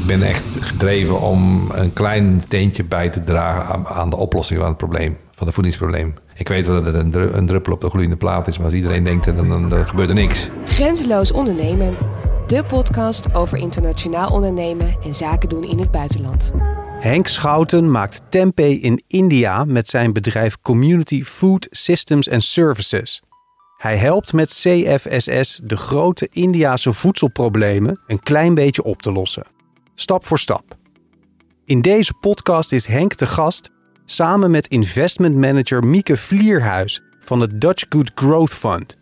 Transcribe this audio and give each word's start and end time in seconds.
Ik 0.00 0.06
ben 0.06 0.22
echt 0.22 0.44
gedreven 0.60 1.20
om 1.20 1.70
een 1.70 1.92
klein 1.92 2.42
teentje 2.48 2.84
bij 2.84 3.08
te 3.08 3.24
dragen 3.24 3.74
aan, 3.74 3.86
aan 3.86 4.10
de 4.10 4.16
oplossing 4.16 4.60
van 4.60 4.68
het 4.68 4.76
probleem, 4.78 5.16
van 5.32 5.46
het 5.46 5.54
voedingsprobleem. 5.54 6.14
Ik 6.34 6.48
weet 6.48 6.66
wel 6.66 6.74
dat 6.82 6.94
het 6.94 6.94
een, 7.04 7.10
dru- 7.10 7.30
een 7.32 7.46
druppel 7.46 7.72
op 7.72 7.80
de 7.80 7.88
gloeiende 7.88 8.16
plaat 8.16 8.48
is, 8.48 8.56
maar 8.56 8.66
als 8.66 8.74
iedereen 8.74 9.04
denkt, 9.04 9.24
dan, 9.24 9.48
dan, 9.48 9.68
dan 9.68 9.86
gebeurt 9.86 10.08
er 10.08 10.14
niks. 10.14 10.48
Grenzeloos 10.64 11.32
ondernemen. 11.32 11.96
De 12.46 12.64
podcast 12.64 13.34
over 13.34 13.58
internationaal 13.58 14.30
ondernemen 14.30 14.96
en 15.04 15.14
zaken 15.14 15.48
doen 15.48 15.64
in 15.64 15.78
het 15.78 15.90
buitenland. 15.90 16.52
Henk 17.00 17.26
Schouten 17.26 17.90
maakt 17.90 18.20
tempeh 18.28 18.82
in 18.84 19.02
India 19.06 19.64
met 19.64 19.88
zijn 19.88 20.12
bedrijf 20.12 20.56
Community 20.62 21.24
Food 21.24 21.66
Systems 21.70 22.30
and 22.30 22.44
Services. 22.44 23.22
Hij 23.76 23.96
helpt 23.96 24.32
met 24.32 24.48
CFSS 24.48 25.60
de 25.62 25.76
grote 25.76 26.28
Indiase 26.30 26.92
voedselproblemen 26.92 28.00
een 28.06 28.20
klein 28.22 28.54
beetje 28.54 28.82
op 28.82 29.02
te 29.02 29.12
lossen. 29.12 29.44
Stap 30.00 30.26
voor 30.26 30.38
stap. 30.38 30.76
In 31.64 31.80
deze 31.80 32.14
podcast 32.14 32.72
is 32.72 32.86
Henk 32.86 33.14
te 33.14 33.26
gast 33.26 33.70
samen 34.04 34.50
met 34.50 34.66
investment 34.66 35.36
manager 35.36 35.84
Mieke 35.84 36.16
Vlierhuis 36.16 37.02
van 37.20 37.40
het 37.40 37.60
Dutch 37.60 37.84
Good 37.88 38.10
Growth 38.14 38.54
Fund. 38.54 38.96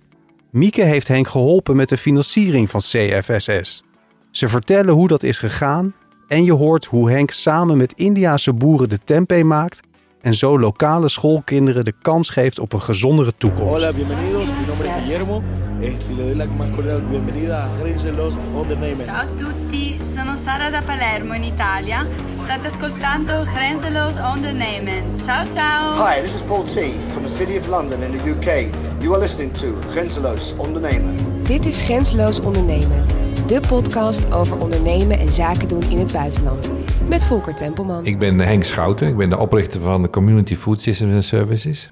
Mieke 0.51 0.83
heeft 0.83 1.09
Henk 1.09 1.29
geholpen 1.29 1.77
met 1.77 1.89
de 1.89 1.97
financiering 1.97 2.71
van 2.71 2.81
CFSS. 2.81 3.83
Ze 4.31 4.49
vertellen 4.49 4.95
hoe 4.95 5.09
dat 5.09 5.23
is 5.23 5.39
gegaan 5.39 5.95
en 6.29 6.45
je 6.45 6.53
hoort 6.53 6.85
hoe 6.85 7.11
Henk 7.11 7.31
samen 7.31 7.77
met 7.77 7.93
Indiase 7.93 8.53
boeren 8.53 8.89
de 8.89 8.99
tempeh 9.05 9.45
maakt 9.45 9.81
en 10.21 10.35
zo 10.35 10.59
lokale 10.59 11.09
schoolkinderen 11.09 11.85
de 11.85 11.95
kans 12.03 12.29
geeft 12.29 12.59
op 12.59 12.73
een 12.73 12.83
gezondere 12.83 13.33
toekomst. 13.39 13.73
Hola, 13.73 13.93
bienvenidos. 13.93 14.51
Mi 14.51 14.67
nombre 14.67 14.89
es 14.89 14.95
Guillermo. 15.03 15.43
Este, 15.81 16.13
le 16.15 16.23
doy 16.23 16.35
la 16.35 16.45
más 16.45 16.71
cordial 16.75 17.01
bienvenida 17.09 17.65
a 17.65 17.69
Grenzeloos 17.79 18.35
Ondernemen. 18.55 19.05
Ciao 19.05 19.17
a 19.17 19.27
tutti, 19.37 19.99
sono 20.15 20.35
Sara 20.35 20.71
da 20.71 20.83
Palermo 20.83 21.35
in 21.35 21.43
Italia. 21.43 22.07
State 22.37 22.67
ascoltando 22.67 23.45
Grenzeloos 23.55 24.19
Ondernemen. 24.19 25.03
Ciao 25.23 25.45
ciao! 25.51 25.95
Hi, 25.95 26.21
this 26.23 26.35
is 26.35 26.43
Paul 26.43 26.65
T 26.65 26.93
from 27.13 27.23
the 27.23 27.35
City 27.35 27.57
of 27.57 27.69
London 27.69 28.03
in 28.03 28.19
the 28.19 28.31
UK. 28.31 28.73
You 29.03 29.13
are 29.13 29.21
listening 29.21 29.53
to 29.53 29.67
Grenzeloos 29.93 30.55
Ondernemen. 30.57 31.17
Dit 31.45 31.67
is 31.67 31.83
Grenzeloos 31.83 32.41
Ondernemen. 32.41 33.18
De 33.47 33.61
podcast 33.69 34.33
over 34.33 34.61
ondernemen 34.61 35.19
en 35.19 35.33
zaken 35.33 35.69
doen 35.69 35.83
in 35.83 35.99
het 35.99 36.13
buitenland. 36.13 36.73
Met 37.09 37.27
Volker 37.27 37.55
Tempelman. 37.55 38.07
Ik 38.07 38.19
ben 38.19 38.39
Henk 38.39 38.65
Schouten, 38.65 39.09
ik 39.09 39.17
ben 39.17 39.31
de 39.31 39.39
oprichter 39.39 39.81
van 39.81 40.03
de 40.03 40.11
Community 40.11 40.57
Food 40.57 40.81
Systems 40.81 41.15
and 41.15 41.25
Services, 41.25 41.91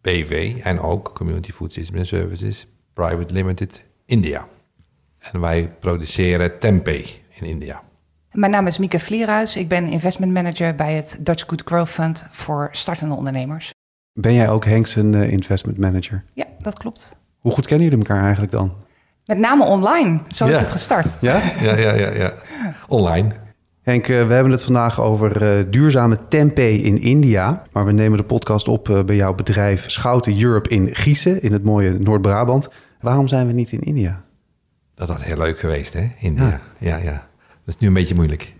BV, 0.00 0.60
en 0.62 0.80
ook 0.80 1.14
Community 1.14 1.50
Food 1.50 1.72
Systems 1.72 1.98
and 1.98 2.06
Services, 2.06 2.66
Private 2.92 3.34
Limited, 3.34 3.84
India. 4.04 4.48
En 5.18 5.40
wij 5.40 5.68
produceren 5.80 6.58
tempeh 6.58 7.06
in 7.40 7.46
India. 7.46 7.82
Mijn 8.32 8.52
naam 8.52 8.66
is 8.66 8.78
Mieke 8.78 9.00
Vlierhuis. 9.00 9.56
Ik 9.56 9.68
ben 9.68 9.86
investment 9.86 10.32
manager 10.32 10.74
bij 10.74 10.94
het 10.94 11.18
Dutch 11.20 11.44
Good 11.46 11.62
Growth 11.64 11.88
Fund 11.88 12.26
voor 12.30 12.68
startende 12.72 13.14
ondernemers. 13.14 13.70
Ben 14.12 14.34
jij 14.34 14.48
ook 14.48 14.64
Henk 14.64 14.86
zijn 14.86 15.14
eh, 15.14 15.32
investment 15.32 15.78
manager? 15.78 16.24
Ja, 16.32 16.44
dat 16.58 16.78
klopt. 16.78 17.16
Hoe 17.38 17.52
goed 17.52 17.66
kennen 17.66 17.88
jullie 17.88 18.04
elkaar 18.04 18.22
eigenlijk 18.22 18.52
dan? 18.52 18.72
Met 19.28 19.38
name 19.38 19.64
online. 19.64 20.18
Zo 20.28 20.46
is 20.46 20.56
het 20.56 20.70
gestart. 20.70 21.16
Ja? 21.20 21.40
Ja, 21.60 21.76
ja, 21.76 21.94
ja, 21.94 22.10
ja. 22.10 22.34
Online. 22.86 23.28
Henk, 23.82 24.08
eh, 24.08 24.26
we 24.26 24.32
hebben 24.32 24.52
het 24.52 24.62
vandaag 24.62 25.00
over 25.00 25.42
eh, 25.42 25.64
duurzame 25.70 26.18
tempeh 26.28 26.84
in 26.84 27.00
India. 27.00 27.62
Maar 27.72 27.84
we 27.84 27.92
nemen 27.92 28.18
de 28.18 28.24
podcast 28.24 28.68
op 28.68 28.88
eh, 28.88 29.04
bij 29.04 29.16
jouw 29.16 29.34
bedrijf 29.34 29.90
Schouten 29.90 30.42
Europe 30.42 30.68
in 30.68 30.94
Giezen, 30.94 31.42
in 31.42 31.52
het 31.52 31.64
mooie 31.64 31.98
Noord-Brabant. 31.98 32.68
Waarom 33.00 33.28
zijn 33.28 33.46
we 33.46 33.52
niet 33.52 33.72
in 33.72 33.80
India? 33.80 34.24
Dat 34.94 35.08
had 35.08 35.22
heel 35.22 35.36
leuk 35.36 35.58
geweest, 35.58 35.92
hè, 35.92 36.06
India. 36.18 36.46
Ja. 36.46 36.60
Ja, 36.78 36.96
ja. 36.96 37.26
Dat 37.64 37.74
is 37.74 37.78
nu 37.78 37.86
een 37.86 37.94
beetje 37.94 38.14
moeilijk. 38.14 38.54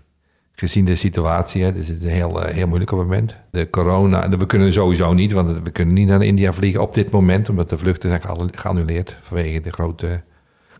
Gezien 0.53 0.85
de 0.85 0.97
situatie, 0.97 1.65
hè, 1.65 1.73
dus 1.73 1.89
het 1.89 2.03
is 2.03 2.13
heel, 2.13 2.43
heel 2.43 2.67
moeilijk 2.67 2.93
op 2.93 2.99
het 2.99 3.09
moment. 3.09 3.37
De 3.51 3.71
corona, 3.71 4.29
we 4.29 4.47
kunnen 4.47 4.73
sowieso 4.73 5.13
niet, 5.13 5.33
want 5.33 5.63
we 5.63 5.71
kunnen 5.71 5.95
niet 5.95 6.09
naar 6.09 6.23
India 6.23 6.53
vliegen 6.53 6.81
op 6.81 6.95
dit 6.95 7.11
moment, 7.11 7.49
omdat 7.49 7.71
de 7.71 7.79
vluchten 7.79 8.09
zijn 8.09 8.23
geannu- 8.23 8.53
geannuleerd 8.55 9.17
vanwege 9.21 9.61
de 9.61 9.71
grote 9.73 10.23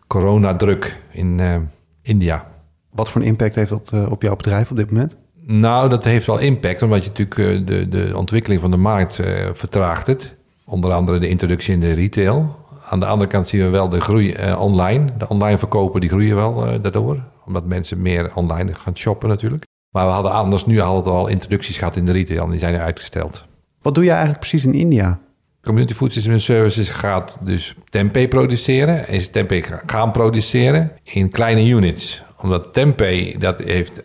coronadruk 0.09 0.97
in 1.11 1.39
eh, 1.39 1.55
India. 2.01 2.47
Wat 2.91 3.09
voor 3.09 3.21
een 3.21 3.27
impact 3.27 3.55
heeft 3.55 3.69
dat 3.69 3.89
eh, 3.93 4.11
op 4.11 4.21
jouw 4.21 4.35
bedrijf 4.35 4.71
op 4.71 4.77
dit 4.77 4.91
moment? 4.91 5.15
Nou, 5.45 5.89
dat 5.89 6.03
heeft 6.03 6.25
wel 6.25 6.39
impact, 6.39 6.81
omdat 6.81 7.03
je 7.03 7.09
natuurlijk 7.09 7.39
eh, 7.39 7.65
de, 7.65 7.89
de 7.89 8.17
ontwikkeling 8.17 8.61
van 8.61 8.71
de 8.71 8.77
markt 8.77 9.15
vertraagt 9.53 10.07
het. 10.07 10.35
Onder 10.65 10.91
andere 10.91 11.19
de 11.19 11.29
introductie 11.29 11.73
in 11.73 11.79
de 11.79 11.93
retail. 11.93 12.55
Aan 12.89 12.99
de 12.99 13.05
andere 13.05 13.29
kant 13.29 13.47
zien 13.47 13.61
we 13.61 13.69
wel 13.69 13.89
de 13.89 14.01
groei 14.01 14.53
online. 14.55 15.05
De 15.17 15.27
online 15.27 15.57
verkopen 15.57 16.01
die 16.01 16.09
groeien 16.09 16.35
wel 16.35 16.81
daardoor, 16.81 17.23
omdat 17.45 17.65
mensen 17.65 18.01
meer 18.01 18.31
online 18.35 18.73
gaan 18.73 18.97
shoppen 18.97 19.29
natuurlijk. 19.29 19.63
Maar 19.89 20.05
we 20.05 20.11
hadden 20.11 20.31
anders 20.31 20.65
nu 20.65 20.79
altijd 20.79 21.15
al 21.15 21.27
introducties 21.27 21.77
gehad 21.77 21.95
in 21.95 22.05
de 22.05 22.11
retail 22.11 22.43
en 22.43 22.49
die 22.49 22.59
zijn 22.59 22.73
er 22.73 22.81
uitgesteld. 22.81 23.45
Wat 23.81 23.95
doe 23.95 24.03
je 24.03 24.09
eigenlijk 24.09 24.39
precies 24.39 24.65
in 24.65 24.73
India? 24.73 25.19
Community 25.61 25.93
Food 25.93 26.13
Systems 26.13 26.35
and 26.35 26.43
Services 26.43 26.89
gaat 26.89 27.37
dus 27.41 27.75
tempeh 27.89 28.27
produceren. 28.27 29.07
Is 29.07 29.27
tempeh 29.29 29.63
ga- 29.63 29.81
gaan 29.85 30.11
produceren 30.11 30.91
in 31.03 31.29
kleine 31.29 31.67
units. 31.67 32.23
Omdat 32.41 32.73
tempeh, 32.73 33.39
dat 33.39 33.59
heeft 33.59 34.01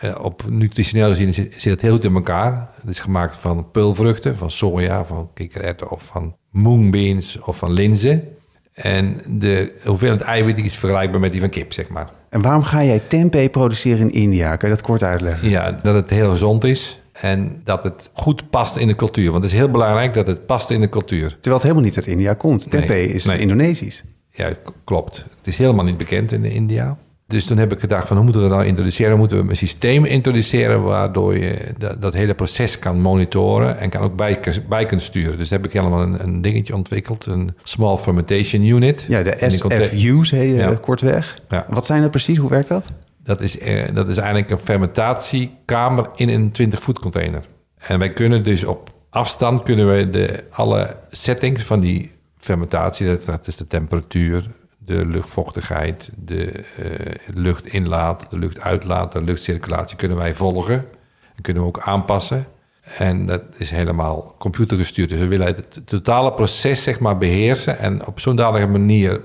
eh, 0.00 0.14
op 0.20 0.42
nutritioneel 0.48 1.08
gezien 1.08 1.34
zit, 1.34 1.54
zit 1.56 1.72
het 1.72 1.80
heel 1.82 1.92
goed 1.92 2.04
in 2.04 2.14
elkaar. 2.14 2.68
Het 2.80 2.90
is 2.90 3.00
gemaakt 3.00 3.36
van 3.36 3.70
peulvruchten, 3.70 4.36
van 4.36 4.50
soja, 4.50 5.04
van 5.04 5.30
kikkererwten 5.34 5.90
of 5.90 6.02
van 6.02 6.36
moonbeans 6.50 7.38
of 7.40 7.56
van 7.56 7.72
linzen. 7.72 8.28
En 8.74 9.16
de 9.28 9.72
hoeveelheid 9.84 10.20
eiwit 10.20 10.58
is 10.58 10.76
vergelijkbaar 10.76 11.20
met 11.20 11.30
die 11.32 11.40
van 11.40 11.50
kip, 11.50 11.72
zeg 11.72 11.88
maar. 11.88 12.10
En 12.30 12.42
waarom 12.42 12.62
ga 12.62 12.84
jij 12.84 13.02
tempeh 13.08 13.50
produceren 13.50 14.00
in 14.10 14.12
India? 14.22 14.56
Kan 14.56 14.68
je 14.68 14.74
dat 14.74 14.84
kort 14.84 15.02
uitleggen? 15.02 15.48
Ja, 15.48 15.72
dat 15.82 15.94
het 15.94 16.10
heel 16.10 16.30
gezond 16.30 16.64
is 16.64 17.00
en 17.20 17.60
dat 17.64 17.82
het 17.82 18.10
goed 18.12 18.50
past 18.50 18.76
in 18.76 18.86
de 18.88 18.94
cultuur. 18.94 19.30
Want 19.30 19.42
het 19.44 19.52
is 19.52 19.58
heel 19.58 19.70
belangrijk 19.70 20.14
dat 20.14 20.26
het 20.26 20.46
past 20.46 20.70
in 20.70 20.80
de 20.80 20.88
cultuur. 20.88 21.28
Terwijl 21.28 21.54
het 21.54 21.62
helemaal 21.62 21.82
niet 21.84 21.96
uit 21.96 22.06
India 22.06 22.34
komt. 22.34 22.70
Tempeh 22.70 22.88
Nee, 22.88 23.06
is 23.06 23.24
nee. 23.24 23.38
Indonesisch. 23.38 24.04
Ja, 24.30 24.50
klopt. 24.84 25.16
Het 25.16 25.46
is 25.46 25.56
helemaal 25.58 25.84
niet 25.84 25.96
bekend 25.96 26.32
in 26.32 26.44
India. 26.44 26.96
Dus 27.26 27.44
toen 27.44 27.58
heb 27.58 27.72
ik 27.72 27.80
gedacht 27.80 28.06
van 28.06 28.16
hoe 28.16 28.24
moeten 28.24 28.42
we 28.42 28.48
dat 28.48 28.56
nou 28.58 28.68
introduceren? 28.70 29.18
Moeten 29.18 29.44
we 29.44 29.50
een 29.50 29.56
systeem 29.56 30.04
introduceren 30.04 30.82
waardoor 30.82 31.38
je 31.38 31.74
dat, 31.78 32.02
dat 32.02 32.12
hele 32.12 32.34
proces 32.34 32.78
kan 32.78 33.00
monitoren 33.00 33.78
en 33.78 33.90
kan 33.90 34.02
ook 34.02 34.16
bij, 34.16 34.40
bij 34.68 34.86
kunt 34.86 35.02
sturen. 35.02 35.38
Dus 35.38 35.50
heb 35.50 35.64
ik 35.64 35.72
helemaal 35.72 36.02
een, 36.02 36.22
een 36.22 36.40
dingetje 36.40 36.74
ontwikkeld, 36.74 37.26
een 37.26 37.50
Small 37.62 37.96
Fermentation 37.96 38.62
Unit. 38.62 39.04
Ja, 39.08 39.22
de 39.22 39.36
SFU's, 39.48 40.30
heet 40.30 40.56
Ja. 40.56 40.74
kortweg. 40.74 41.38
Ja. 41.48 41.66
Wat 41.68 41.86
zijn 41.86 42.02
dat 42.02 42.10
precies? 42.10 42.38
Hoe 42.38 42.50
werkt 42.50 42.68
dat? 42.68 42.84
Dat 43.24 43.40
is, 43.40 43.58
eh, 43.58 43.94
dat 43.94 44.08
is 44.08 44.16
eigenlijk 44.16 44.50
een 44.50 44.58
fermentatiekamer 44.58 46.10
in 46.14 46.28
een 46.28 46.50
20 46.50 46.82
voet 46.82 46.98
container. 46.98 47.44
En 47.76 47.98
wij 47.98 48.12
kunnen 48.12 48.42
dus 48.44 48.64
op 48.64 48.92
afstand 49.10 49.62
kunnen 49.62 49.96
we 49.96 50.10
de, 50.10 50.44
alle 50.50 50.96
settings 51.10 51.62
van 51.62 51.80
die 51.80 52.12
fermentatie, 52.36 53.06
dat, 53.06 53.24
dat 53.24 53.46
is 53.46 53.56
de 53.56 53.66
temperatuur, 53.66 54.50
de 54.78 55.06
luchtvochtigheid, 55.06 56.10
de 56.16 56.64
eh, 56.78 57.16
luchtinlaat, 57.34 58.30
de 58.30 58.38
luchtuitlaat, 58.38 59.12
de 59.12 59.22
luchtcirculatie 59.22 59.96
kunnen 59.96 60.16
wij 60.16 60.34
volgen. 60.34 60.86
En 61.36 61.42
kunnen 61.42 61.62
we 61.62 61.68
ook 61.68 61.80
aanpassen. 61.80 62.46
En 62.98 63.26
dat 63.26 63.42
is 63.56 63.70
helemaal 63.70 64.34
computergestuurd. 64.38 65.08
Dus 65.08 65.18
we 65.18 65.26
willen 65.26 65.46
het 65.46 65.82
totale 65.84 66.32
proces 66.32 66.82
zeg 66.82 66.98
maar 66.98 67.18
beheersen 67.18 67.78
en 67.78 68.06
op 68.06 68.20
zo'n 68.20 68.36
dadige 68.36 68.66
manier 68.66 69.20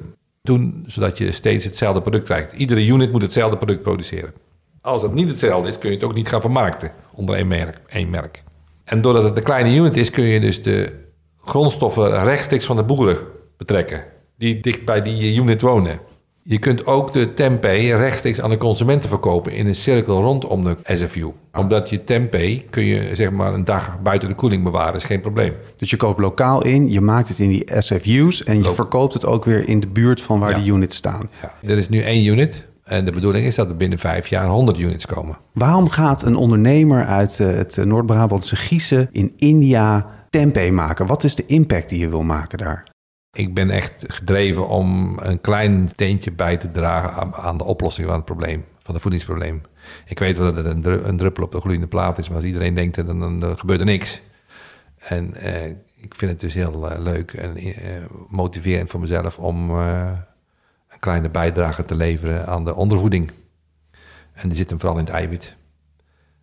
doen, 0.49 0.83
zodat 0.87 1.17
je 1.17 1.31
steeds 1.31 1.65
hetzelfde 1.65 2.01
product 2.01 2.25
krijgt. 2.25 2.53
Iedere 2.53 2.85
unit 2.85 3.11
moet 3.11 3.21
hetzelfde 3.21 3.57
product 3.57 3.81
produceren. 3.81 4.33
Als 4.81 5.01
het 5.01 5.13
niet 5.13 5.27
hetzelfde 5.27 5.67
is, 5.67 5.77
kun 5.77 5.89
je 5.89 5.95
het 5.95 6.05
ook 6.05 6.13
niet 6.13 6.27
gaan 6.27 6.41
vermarkten 6.41 6.91
onder 7.13 7.35
één 7.35 7.47
merk. 7.47 7.77
Één 7.87 8.09
merk. 8.09 8.43
En 8.83 9.01
doordat 9.01 9.23
het 9.23 9.37
een 9.37 9.43
kleine 9.43 9.75
unit 9.75 9.97
is, 9.97 10.09
kun 10.09 10.23
je 10.23 10.39
dus 10.39 10.63
de 10.63 10.91
grondstoffen 11.37 12.23
rechtstreeks 12.23 12.65
van 12.65 12.75
de 12.75 12.83
boeren 12.83 13.17
betrekken. 13.57 14.03
Die 14.37 14.59
dicht 14.59 14.85
bij 14.85 15.01
die 15.01 15.35
unit 15.35 15.61
wonen. 15.61 15.99
Je 16.49 16.59
kunt 16.59 16.85
ook 16.85 17.11
de 17.11 17.31
tempeh 17.31 17.95
rechtstreeks 17.97 18.41
aan 18.41 18.49
de 18.49 18.57
consumenten 18.57 19.09
verkopen 19.09 19.51
in 19.53 19.67
een 19.67 19.75
cirkel 19.75 20.21
rondom 20.21 20.63
de 20.63 20.77
SFU. 20.83 21.25
Omdat 21.53 21.89
je 21.89 22.03
tempeh 22.03 22.61
kun 22.69 22.83
je 22.83 23.15
zeg 23.15 23.31
maar 23.31 23.53
een 23.53 23.63
dag 23.65 24.01
buiten 24.01 24.29
de 24.29 24.35
koeling 24.35 24.63
bewaren, 24.63 24.95
is 24.95 25.03
geen 25.03 25.21
probleem. 25.21 25.53
Dus 25.77 25.89
je 25.89 25.97
koopt 25.97 26.19
lokaal 26.19 26.63
in, 26.63 26.91
je 26.91 27.01
maakt 27.01 27.27
het 27.29 27.39
in 27.39 27.49
die 27.49 27.67
SFU's 27.77 28.43
en 28.43 28.57
je 28.57 28.63
Loop. 28.63 28.75
verkoopt 28.75 29.13
het 29.13 29.25
ook 29.25 29.45
weer 29.45 29.67
in 29.69 29.79
de 29.79 29.87
buurt 29.87 30.21
van 30.21 30.39
waar 30.39 30.49
Ja. 30.49 30.57
die 30.57 30.71
units 30.71 30.95
staan. 30.95 31.29
Ja. 31.41 31.69
Er 31.69 31.77
is 31.77 31.89
nu 31.89 32.01
één 32.01 32.25
unit 32.25 32.67
en 32.83 33.05
de 33.05 33.11
bedoeling 33.11 33.45
is 33.45 33.55
dat 33.55 33.69
er 33.69 33.75
binnen 33.75 33.99
vijf 33.99 34.27
jaar 34.27 34.47
100 34.47 34.79
units 34.79 35.05
komen. 35.05 35.37
Waarom 35.53 35.89
gaat 35.89 36.23
een 36.23 36.35
ondernemer 36.35 37.05
uit 37.05 37.39
eh, 37.39 37.47
het 37.47 37.77
Noord-Brabantse 37.85 38.55
Giezen 38.55 39.09
in 39.11 39.33
India 39.37 40.05
tempeh 40.29 40.71
maken? 40.71 41.05
Wat 41.05 41.23
is 41.23 41.35
de 41.35 41.45
impact 41.45 41.89
die 41.89 41.99
je 41.99 42.09
wil 42.09 42.23
maken 42.23 42.57
daar? 42.57 42.83
Ik 43.33 43.53
ben 43.53 43.69
echt 43.69 44.03
gedreven 44.07 44.67
om 44.67 45.17
een 45.19 45.41
klein 45.41 45.95
teentje 45.95 46.31
bij 46.31 46.57
te 46.57 46.71
dragen 46.71 47.33
aan, 47.33 47.57
de 47.57 47.63
oplossing 47.63 48.07
van 48.07 48.15
het 48.15 48.25
probleem, 48.25 48.65
van 48.79 48.93
het 48.93 49.01
voedingsprobleem. 49.01 49.61
Ik 50.05 50.19
weet 50.19 50.35
dat 50.35 50.55
het 50.55 50.65
een, 50.65 50.81
dru- 50.81 51.03
een 51.03 51.17
druppel 51.17 51.43
op 51.43 51.51
de 51.51 51.59
gloeiende 51.59 51.87
plaat 51.87 52.17
is, 52.17 52.27
maar 52.27 52.37
als 52.37 52.45
iedereen 52.45 52.73
denkt, 52.73 53.05
dan, 53.07 53.39
dan, 53.39 53.57
gebeurt 53.57 53.79
er 53.79 53.85
niks. 53.85 54.21
En 54.97 55.35
eh, 55.35 55.69
ik 55.95 56.15
vind 56.15 56.31
het 56.31 56.39
dus 56.39 56.53
heel 56.53 56.91
eh, 56.91 56.99
leuk 56.99 57.33
en 57.33 57.57
eh, 57.57 57.73
motiverend 58.27 58.89
voor 58.89 58.99
mezelf 58.99 59.39
om 59.39 59.69
een 59.69 60.99
kleine 60.99 61.29
bijdrage 61.29 61.85
te 61.85 61.95
leveren 61.95 62.47
aan 62.47 62.65
de 62.65 62.75
ondervoeding. 62.75 63.31
En 64.33 64.47
die 64.47 64.57
zit 64.57 64.69
hem 64.69 64.79
vooral 64.79 64.97
in 64.97 65.05
het 65.05 65.13
eiwit. 65.13 65.55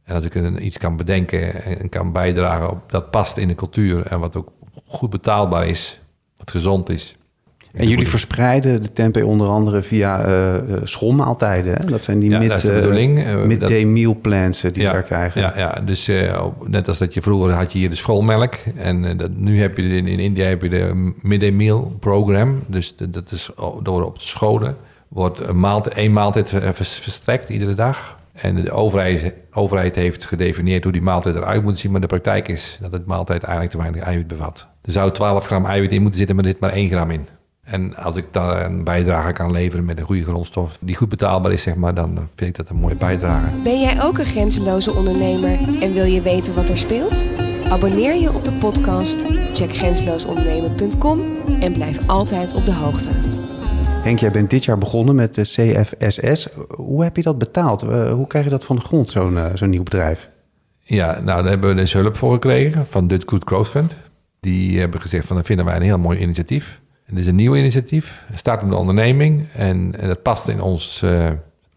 En 0.03 0.15
als 0.15 0.25
ik 0.25 0.35
iets 0.59 0.79
kan 0.79 0.97
bedenken 0.97 1.63
en 1.65 1.89
kan 1.89 2.13
bijdragen 2.13 2.71
op 2.71 2.91
dat 2.91 3.11
past 3.11 3.37
in 3.37 3.49
de 3.49 3.55
cultuur 3.55 4.07
en 4.07 4.21
wat 4.21 4.37
ook 4.37 4.53
goed 4.85 5.11
betaalbaar 5.11 5.67
is, 5.67 6.01
wat 6.37 6.51
gezond 6.51 6.89
is. 6.91 7.17
En 7.75 7.89
jullie 7.89 8.09
verspreiden 8.09 8.83
de 8.83 8.93
tempeh 8.93 9.27
onder 9.27 9.49
andere 9.49 9.83
via 9.83 10.21
eh, 10.25 10.57
eh, 10.57 10.63
schoolmaaltijden. 10.85 11.73
Hè? 11.75 11.87
Dat 11.87 12.03
zijn 12.05 12.19
die 12.19 12.31
Ja, 12.31 12.39
mid, 12.39 12.51
eh, 13.19 13.43
midday 13.45 13.85
meal 13.85 14.17
plans 14.21 14.61
die 14.61 14.73
ze 14.75 14.81
daar 14.81 15.03
krijgen. 15.03 15.41
Ja, 15.41 15.53
ja 15.57 15.81
dus 15.85 16.11
net 16.67 16.89
als 16.89 16.99
dat 16.99 17.15
je 17.15 17.23
vroeger 17.23 17.53
had 17.53 17.73
je 17.73 17.79
hier 17.79 17.91
de 17.91 17.97
schoolmelk. 17.97 18.55
En 18.77 19.17
dat, 19.17 19.31
nu 19.37 19.61
heb 19.61 19.77
je 19.77 19.83
in, 19.83 20.07
in 20.07 20.19
India 20.19 20.45
heb 20.47 20.63
je 20.63 20.69
de 20.69 21.13
midday 21.23 21.51
meal 21.51 21.97
program. 22.01 22.63
Dus 22.67 22.97
de- 22.97 23.11
dat 23.11 23.31
is 23.31 23.51
door 23.83 24.05
op 24.05 24.19
de 24.19 24.25
scholen 24.25 24.77
wordt 25.09 25.41
een 25.49 25.61
maaltijd, 25.61 25.95
één 25.97 26.13
maaltijd 26.13 26.49
vers- 26.73 26.95
verstrekt 26.99 27.49
iedere 27.49 27.75
dag. 27.75 28.16
En 28.37 28.63
de 28.63 28.71
overheid, 29.53 29.95
heeft 29.95 30.25
gedefinieerd 30.25 30.83
hoe 30.83 30.93
die 30.93 31.03
maaltijd 31.03 31.37
eruit 31.37 31.63
moet 31.63 31.79
zien. 31.79 31.91
Maar 31.91 32.01
de 32.01 32.07
praktijk 32.07 32.49
is 32.49 32.79
dat 32.81 32.93
het 32.93 33.07
maaltijd 33.07 33.43
eigenlijk 33.43 33.73
te 33.73 33.79
weinig 33.79 34.03
eiwit 34.03 34.27
bevat. 34.27 34.67
Er 34.83 34.93
zou 34.93 35.13
12 35.13 35.47
gram 35.47 35.67
eiwit 35.67 35.93
in 35.93 36.01
moeten 36.01 36.19
zitten, 36.19 36.37
maar 36.37 36.45
er 36.45 36.51
zit 36.51 36.61
maar 36.61 36.73
1 36.73 36.89
gram 36.89 37.11
in. 37.11 37.27
En 37.63 37.97
als 37.97 38.17
ik 38.17 38.25
daar 38.31 38.65
een 38.65 38.85
bijdrage 38.85 39.33
kan 39.33 39.53
leveren 39.53 39.85
met 39.85 39.99
een 39.99 40.05
goede 40.05 40.23
grondstof 40.23 40.79
die 40.81 40.97
goed 40.97 41.09
betaalbaar 41.09 41.53
is, 41.53 41.63
zeg 41.63 41.75
maar, 41.75 41.95
dan 41.95 42.15
vind 42.15 42.51
ik 42.51 42.57
dat 42.57 42.69
een 42.69 42.77
mooie 42.77 42.95
bijdrage. 42.95 43.57
Ben 43.63 43.81
jij 43.81 44.03
ook 44.03 44.19
een 44.19 44.25
grenzeloze 44.25 44.93
ondernemer 44.93 45.59
en 45.81 45.93
wil 45.93 46.05
je 46.05 46.23
weten 46.23 46.55
wat 46.55 46.69
er 46.69 46.79
speelt? 46.79 47.25
Abonneer 47.69 48.15
je 48.15 48.35
op 48.35 48.45
de 48.45 48.53
podcast, 48.53 49.25
check 49.53 49.73
grenzeloosondernemen.com 49.73 51.21
en 51.61 51.73
blijf 51.73 52.09
altijd 52.09 52.55
op 52.55 52.65
de 52.65 52.75
hoogte. 52.75 53.36
Henk, 54.07 54.19
jij 54.19 54.31
bent 54.31 54.51
dit 54.51 54.65
jaar 54.65 54.79
begonnen 54.79 55.15
met 55.15 55.35
de 55.35 55.43
CFSS. 55.43 56.49
Hoe 56.69 57.03
heb 57.03 57.17
je 57.17 57.23
dat 57.23 57.39
betaald? 57.39 57.83
Eh, 57.83 58.13
hoe 58.13 58.27
krijg 58.27 58.45
je 58.45 58.51
dat 58.51 58.65
van 58.65 58.77
de 58.77 58.83
grond, 58.83 59.11
zo'n 59.11 59.39
eh, 59.39 59.45
zo'n 59.55 59.71
nieuw 59.71 59.83
bedrijf? 59.83 60.31
Ja, 60.81 61.21
nou, 61.21 61.43
daar 61.43 61.51
hebben 61.51 61.69
we 61.71 61.77
dus 61.77 61.93
hulp 61.93 62.17
voor 62.17 62.33
gekregen 62.33 62.87
van 62.87 63.07
Dutch 63.07 63.31
Good 63.31 63.43
Growth 63.45 63.69
Fund. 63.69 63.97
Die 64.41 64.79
hebben 64.79 65.01
gezegd 65.01 65.27
van, 65.27 65.37
dat 65.37 65.47
vinden 65.47 65.65
wij 65.65 65.77
een 65.77 65.83
heel 65.83 65.99
mooi 65.99 66.19
initiatief. 66.19 66.81
Dit 67.07 67.19
is 67.19 67.27
een 67.27 67.35
nieuw 67.35 67.57
initiatief, 67.57 68.25
een 68.31 68.39
startende 68.39 68.77
onderneming. 68.77 69.47
En, 69.55 69.95
en 69.99 70.09
dat 70.09 70.23
past 70.23 70.49
in, 70.49 70.61
ons, 70.61 71.03
eh, 71.03 71.27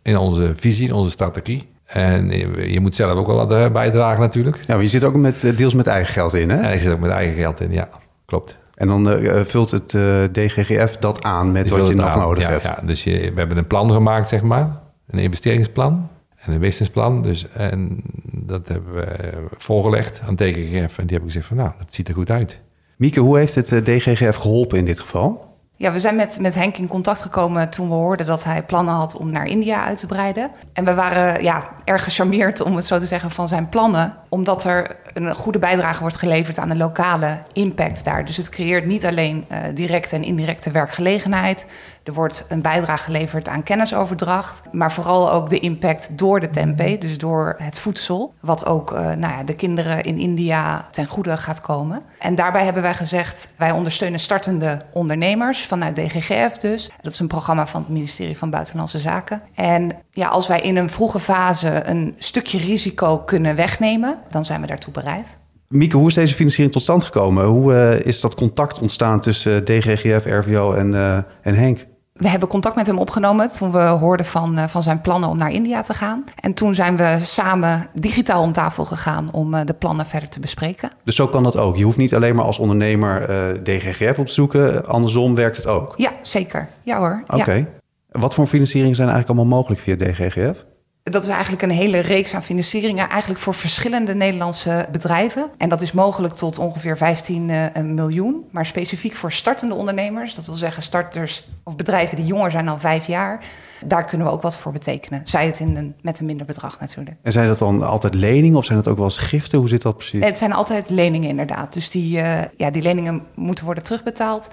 in 0.02 0.18
onze 0.18 0.56
visie, 0.56 0.88
in 0.88 0.94
onze 0.94 1.12
strategie. 1.12 1.70
En 1.86 2.30
je, 2.72 2.80
moet 2.80 2.96
zelf 2.96 3.18
ook 3.18 3.28
wel 3.28 3.48
wat 3.48 3.74
bijdragen 3.74 4.22
natuurlijk. 4.22 4.58
Ja, 4.66 4.74
maar 4.74 4.84
je 4.84 4.90
zit 4.90 5.04
ook 5.04 5.16
met, 5.16 5.58
deels 5.58 5.74
met 5.74 5.88
eigen 5.88 6.14
geld 6.14 6.34
in, 6.34 6.50
hè? 6.50 6.58
En 6.58 6.74
ik 6.74 6.80
zit 6.80 6.92
ook 6.92 7.00
met 7.00 7.12
eigen 7.12 7.36
geld 7.36 7.62
in, 7.62 7.72
ja, 7.72 7.90
klopt. 8.26 8.58
En 8.80 8.88
dan 8.88 9.12
eh, 9.12 9.42
vult 9.46 9.72
het 9.72 9.94
eh, 9.94 10.24
DGGF 10.32 10.98
dat 10.98 11.24
aan 11.24 11.52
met 11.52 11.68
Die 11.68 11.78
wat 11.78 11.88
je 11.88 11.96
nog 11.96 12.06
aan. 12.06 12.20
nodig 12.20 12.44
ja, 12.44 12.50
hebt. 12.50 12.64
Ja, 12.64 12.80
dus 12.84 13.04
je, 13.04 13.12
we 13.12 13.40
hebben 13.40 13.58
een 13.58 13.68
plan 13.68 13.92
gemaakt, 13.92 14.28
zeg 14.28 14.42
maar. 14.42 14.70
Een 15.08 15.20
investeringsplan 15.20 16.10
en 16.40 16.54
een 16.54 16.60
businessplan. 16.60 17.22
Dus, 17.22 17.50
en 17.52 18.02
dat 18.32 18.68
hebben 18.68 18.96
we 18.96 19.02
eh, 19.02 19.38
voorgelegd 19.58 20.22
aan 20.28 20.36
DGGF. 20.36 20.98
En 20.98 21.06
die 21.06 21.18
hebben 21.18 21.32
gezegd 21.32 21.46
van, 21.46 21.58
nou, 21.58 21.72
dat 21.78 21.94
ziet 21.94 22.08
er 22.08 22.14
goed 22.14 22.32
uit. 22.32 22.60
Mieke, 22.98 23.20
hoe 23.20 23.38
heeft 23.38 23.56
het 23.56 23.72
eh, 23.72 23.84
DGGF 23.84 24.36
geholpen 24.36 24.78
in 24.78 24.86
dit 24.86 25.00
geval? 25.00 25.48
Ja, 25.76 25.92
we 25.92 26.00
zijn 26.00 26.16
met, 26.16 26.38
met 26.42 26.56
Henk 26.56 26.78
in 26.78 26.88
contact 26.88 27.22
gekomen 27.22 27.70
toen 27.70 27.88
we 27.88 27.94
hoorden 27.94 28.26
dat 28.26 28.44
hij 28.44 28.64
plannen 28.64 28.94
had 28.94 29.18
om 29.18 29.32
naar 29.32 29.46
India 29.46 29.84
uit 29.84 29.98
te 29.98 30.06
breiden. 30.06 30.52
En 30.74 30.86
we 30.86 30.94
waren 30.94 31.44
ja, 31.44 31.70
erg 31.84 32.04
gecharmeerd, 32.04 32.62
om 32.62 32.76
het 32.76 32.86
zo 32.86 33.00
te 33.00 33.06
zeggen, 33.06 33.32
van 33.32 33.48
zijn 33.48 33.70
plannen. 33.70 34.14
Omdat 34.30 34.64
er 34.64 34.96
een 35.14 35.36
goede 35.36 35.60
bijdrage 35.60 36.02
wordt 36.02 36.18
geleverd 36.18 36.58
aan 36.58 36.70
de 36.70 36.76
lokale 36.76 37.42
impact 37.54 38.06
daar. 38.06 38.26
Dus 38.26 38.38
het 38.38 38.50
creëert 38.50 38.86
niet 38.86 39.06
alleen 39.06 39.46
eh, 39.48 39.60
directe 39.74 40.16
en 40.16 40.24
indirecte 40.24 40.72
werkgelegenheid. 40.72 41.66
Er 42.04 42.14
wordt 42.14 42.46
een 42.50 42.62
bijdrage 42.62 43.04
geleverd 43.04 43.48
aan 43.48 43.64
kennisoverdracht. 43.64 44.62
Maar 44.72 44.92
vooral 44.92 45.32
ook 45.32 45.50
de 45.50 45.60
impact 45.60 46.18
door 46.18 46.40
de 46.40 46.50
tempeh, 46.50 47.00
dus 47.00 47.18
door 47.18 47.56
het 47.58 47.80
voedsel. 47.80 48.34
Wat 48.40 48.66
ook 48.66 48.92
eh, 48.92 49.00
nou 49.00 49.34
ja, 49.34 49.44
de 49.44 49.56
kinderen 49.56 50.04
in 50.04 50.18
India 50.18 50.88
ten 50.92 51.06
goede 51.06 51.38
gaat 51.38 51.62
komen. 51.62 52.02
En 52.20 52.36
daarbij 52.36 52.64
hebben 52.64 52.82
wij 52.82 52.96
gezegd, 52.96 53.54
wij 53.58 53.72
ondersteunen 53.72 54.20
startende 54.20 54.82
ondernemers 54.94 55.66
vanuit 55.66 55.96
DGGF 55.96 56.58
dus. 56.58 56.90
Dat 57.02 57.14
is 57.14 57.20
een 57.20 57.28
programma 57.28 57.68
van 57.68 57.82
het 57.82 57.90
ministerie 57.90 58.38
van 58.38 58.50
Buitenlandse 58.50 59.00
Zaken. 59.00 59.42
En 59.56 59.92
ja, 60.12 60.28
als 60.28 60.48
wij 60.48 60.60
in 60.60 60.76
een 60.76 60.90
vroege 60.90 61.20
fase 61.20 61.88
een 61.88 62.16
stukje 62.18 62.58
risico 62.58 63.18
kunnen 63.18 63.56
wegnemen, 63.56 64.19
dan 64.30 64.46
zijn 64.46 64.62
we 64.62 64.68
daartoe 64.68 64.94
bereid. 64.94 65.38
Mieke, 65.70 65.98
hoe 65.98 66.08
is 66.08 66.14
deze 66.14 66.34
financiering 66.34 66.74
tot 66.74 66.82
stand 66.82 67.04
gekomen? 67.04 67.46
Hoe 67.46 67.74
eh, 67.74 68.00
is 68.06 68.22
dat 68.22 68.36
contact 68.36 68.82
ontstaan 68.82 69.20
tussen 69.20 69.66
eh, 69.66 69.78
DGGF, 69.78 70.26
RVO 70.26 70.74
en, 70.74 70.94
eh, 70.94 71.18
en 71.42 71.56
Henk? 71.56 71.88
We 72.14 72.30
hebben 72.30 72.50
contact 72.50 72.76
met 72.76 72.88
hem 72.88 72.98
opgenomen 72.98 73.52
toen 73.52 73.72
we 73.72 73.80
hoorden 73.80 74.26
van, 74.26 74.70
van 74.70 74.84
zijn 74.84 75.02
plannen 75.02 75.30
om 75.30 75.38
naar 75.38 75.52
India 75.52 75.82
te 75.82 75.94
gaan. 75.94 76.24
En 76.36 76.54
toen 76.54 76.76
zijn 76.76 76.98
we 76.98 77.18
samen 77.22 77.88
digitaal 77.94 78.44
om 78.44 78.52
tafel 78.52 78.86
gegaan 78.86 79.34
om 79.34 79.66
de 79.66 79.74
plannen 79.74 80.06
verder 80.06 80.30
te 80.30 80.40
bespreken. 80.40 80.92
Dus 81.04 81.16
zo 81.16 81.28
kan 81.28 81.44
dat 81.44 81.58
ook. 81.58 81.78
Je 81.78 81.84
hoeft 81.84 81.98
niet 81.98 82.16
alleen 82.16 82.36
maar 82.36 82.46
als 82.46 82.60
ondernemer 82.60 83.28
DGGF 83.64 84.18
op 84.18 84.26
te 84.26 84.34
zoeken. 84.34 84.88
Andersom 84.88 85.36
werkt 85.36 85.58
het 85.58 85.68
ook. 85.68 85.94
Ja, 85.98 86.12
zeker. 86.22 86.68
Ja 86.84 86.98
hoor. 86.98 87.24
Ja. 87.28 87.36
Oké. 87.36 87.68
Wat 88.12 88.34
voor 88.34 88.48
financieringen 88.48 88.96
zijn 88.96 89.10
eigenlijk 89.10 89.40
allemaal 89.40 89.58
mogelijk 89.58 89.82
via 89.82 89.96
DGGF? 89.96 90.66
Dat 91.10 91.24
is 91.24 91.30
eigenlijk 91.30 91.62
een 91.62 91.70
hele 91.70 92.00
reeks 92.00 92.34
aan 92.34 92.44
financieringen, 92.44 93.10
eigenlijk 93.10 93.42
voor 93.42 93.54
verschillende 93.54 94.16
Nederlandse 94.16 94.88
bedrijven. 94.92 95.50
En 95.58 95.70
dat 95.70 95.82
is 95.82 95.92
mogelijk 95.92 96.34
tot 96.34 96.58
ongeveer 96.58 96.98
15 96.98 97.50
eh, 97.50 97.82
miljoen. 97.84 98.46
Maar 98.52 98.66
specifiek 98.66 99.16
voor 99.16 99.32
startende 99.32 99.76
ondernemers, 99.76 100.36
dat 100.36 100.46
wil 100.46 100.56
zeggen 100.56 100.84
starters 100.84 101.48
of 101.64 101.76
bedrijven 101.76 102.16
die 102.16 102.26
jonger 102.26 102.52
zijn 102.52 102.66
dan 102.66 102.80
vijf 102.80 103.08
jaar, 103.08 103.46
daar 103.86 104.06
kunnen 104.06 104.28
we 104.28 104.34
ook 104.34 104.42
wat 104.42 104.58
voor 104.58 104.72
betekenen. 104.72 105.22
Zij 105.24 105.46
het 105.46 105.60
in 105.60 105.78
een, 105.78 105.96
met 106.02 106.20
een 106.20 106.26
minder 106.26 106.46
bedrag 106.46 106.80
natuurlijk. 106.80 107.16
En 107.22 107.32
zijn 107.32 107.48
dat 107.48 107.58
dan 107.58 107.84
altijd 107.84 108.14
leningen 108.14 108.58
of 108.58 108.66
zijn 108.66 108.78
dat 108.78 108.88
ook 108.88 108.98
wel 108.98 109.06
eens 109.06 109.18
giften? 109.18 109.60
Hoe 109.60 109.68
zit 109.68 109.82
dat 109.82 109.98
precies? 109.98 110.26
Het 110.26 110.38
zijn 110.38 110.54
altijd 110.54 110.90
leningen 110.90 111.30
inderdaad. 111.30 111.74
Dus 111.74 111.90
die, 111.90 112.20
eh, 112.20 112.46
ja, 112.58 112.70
die 112.72 112.82
leningen 112.82 113.24
moeten 113.36 113.66
worden 113.66 113.84
terugbetaald. 113.84 114.50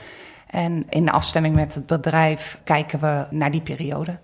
En 0.47 0.87
in 0.89 1.11
afstemming 1.11 1.55
met 1.55 1.75
het 1.75 1.87
bedrijf 1.87 2.61
kijken 2.65 3.01
we 3.01 3.27
naar 3.31 3.51
die 3.51 3.61
periode. 3.61 4.19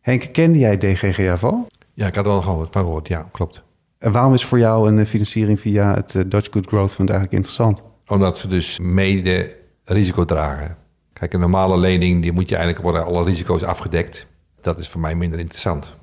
Henk, 0.00 0.32
kende 0.32 0.58
jij 0.58 0.78
DGGF 0.78 1.44
al? 1.44 1.66
Ja, 1.98 2.06
ik 2.06 2.14
had 2.14 2.24
er 2.24 2.30
wel 2.30 2.42
gehoord, 2.42 2.72
van 2.72 2.82
gehoord, 2.82 3.08
ja, 3.08 3.28
klopt. 3.32 3.64
En 3.98 4.12
waarom 4.12 4.34
is 4.34 4.44
voor 4.44 4.58
jou 4.58 4.88
een 4.88 4.98
eh, 4.98 5.06
financiering 5.06 5.60
via 5.60 5.94
het 5.94 6.14
eh, 6.14 6.22
Dutch 6.26 6.48
Good 6.52 6.66
Growth 6.66 6.94
Fund 6.94 7.10
eigenlijk 7.10 7.38
interessant? 7.38 7.82
Omdat 8.06 8.38
ze 8.38 8.48
dus 8.48 8.78
mede 8.78 9.56
risico 9.84 10.24
dragen. 10.24 10.76
Kijk, 11.12 11.32
een 11.32 11.40
normale 11.40 11.78
lening, 11.78 12.22
die 12.22 12.32
moet 12.32 12.48
je 12.48 12.56
eigenlijk 12.56 12.84
worden 12.84 13.04
alle 13.04 13.24
risico's 13.24 13.62
afgedekt. 13.62 14.26
Dat 14.60 14.78
is 14.78 14.88
voor 14.88 15.00
mij 15.00 15.14
minder 15.14 15.38
interessant. 15.38 15.94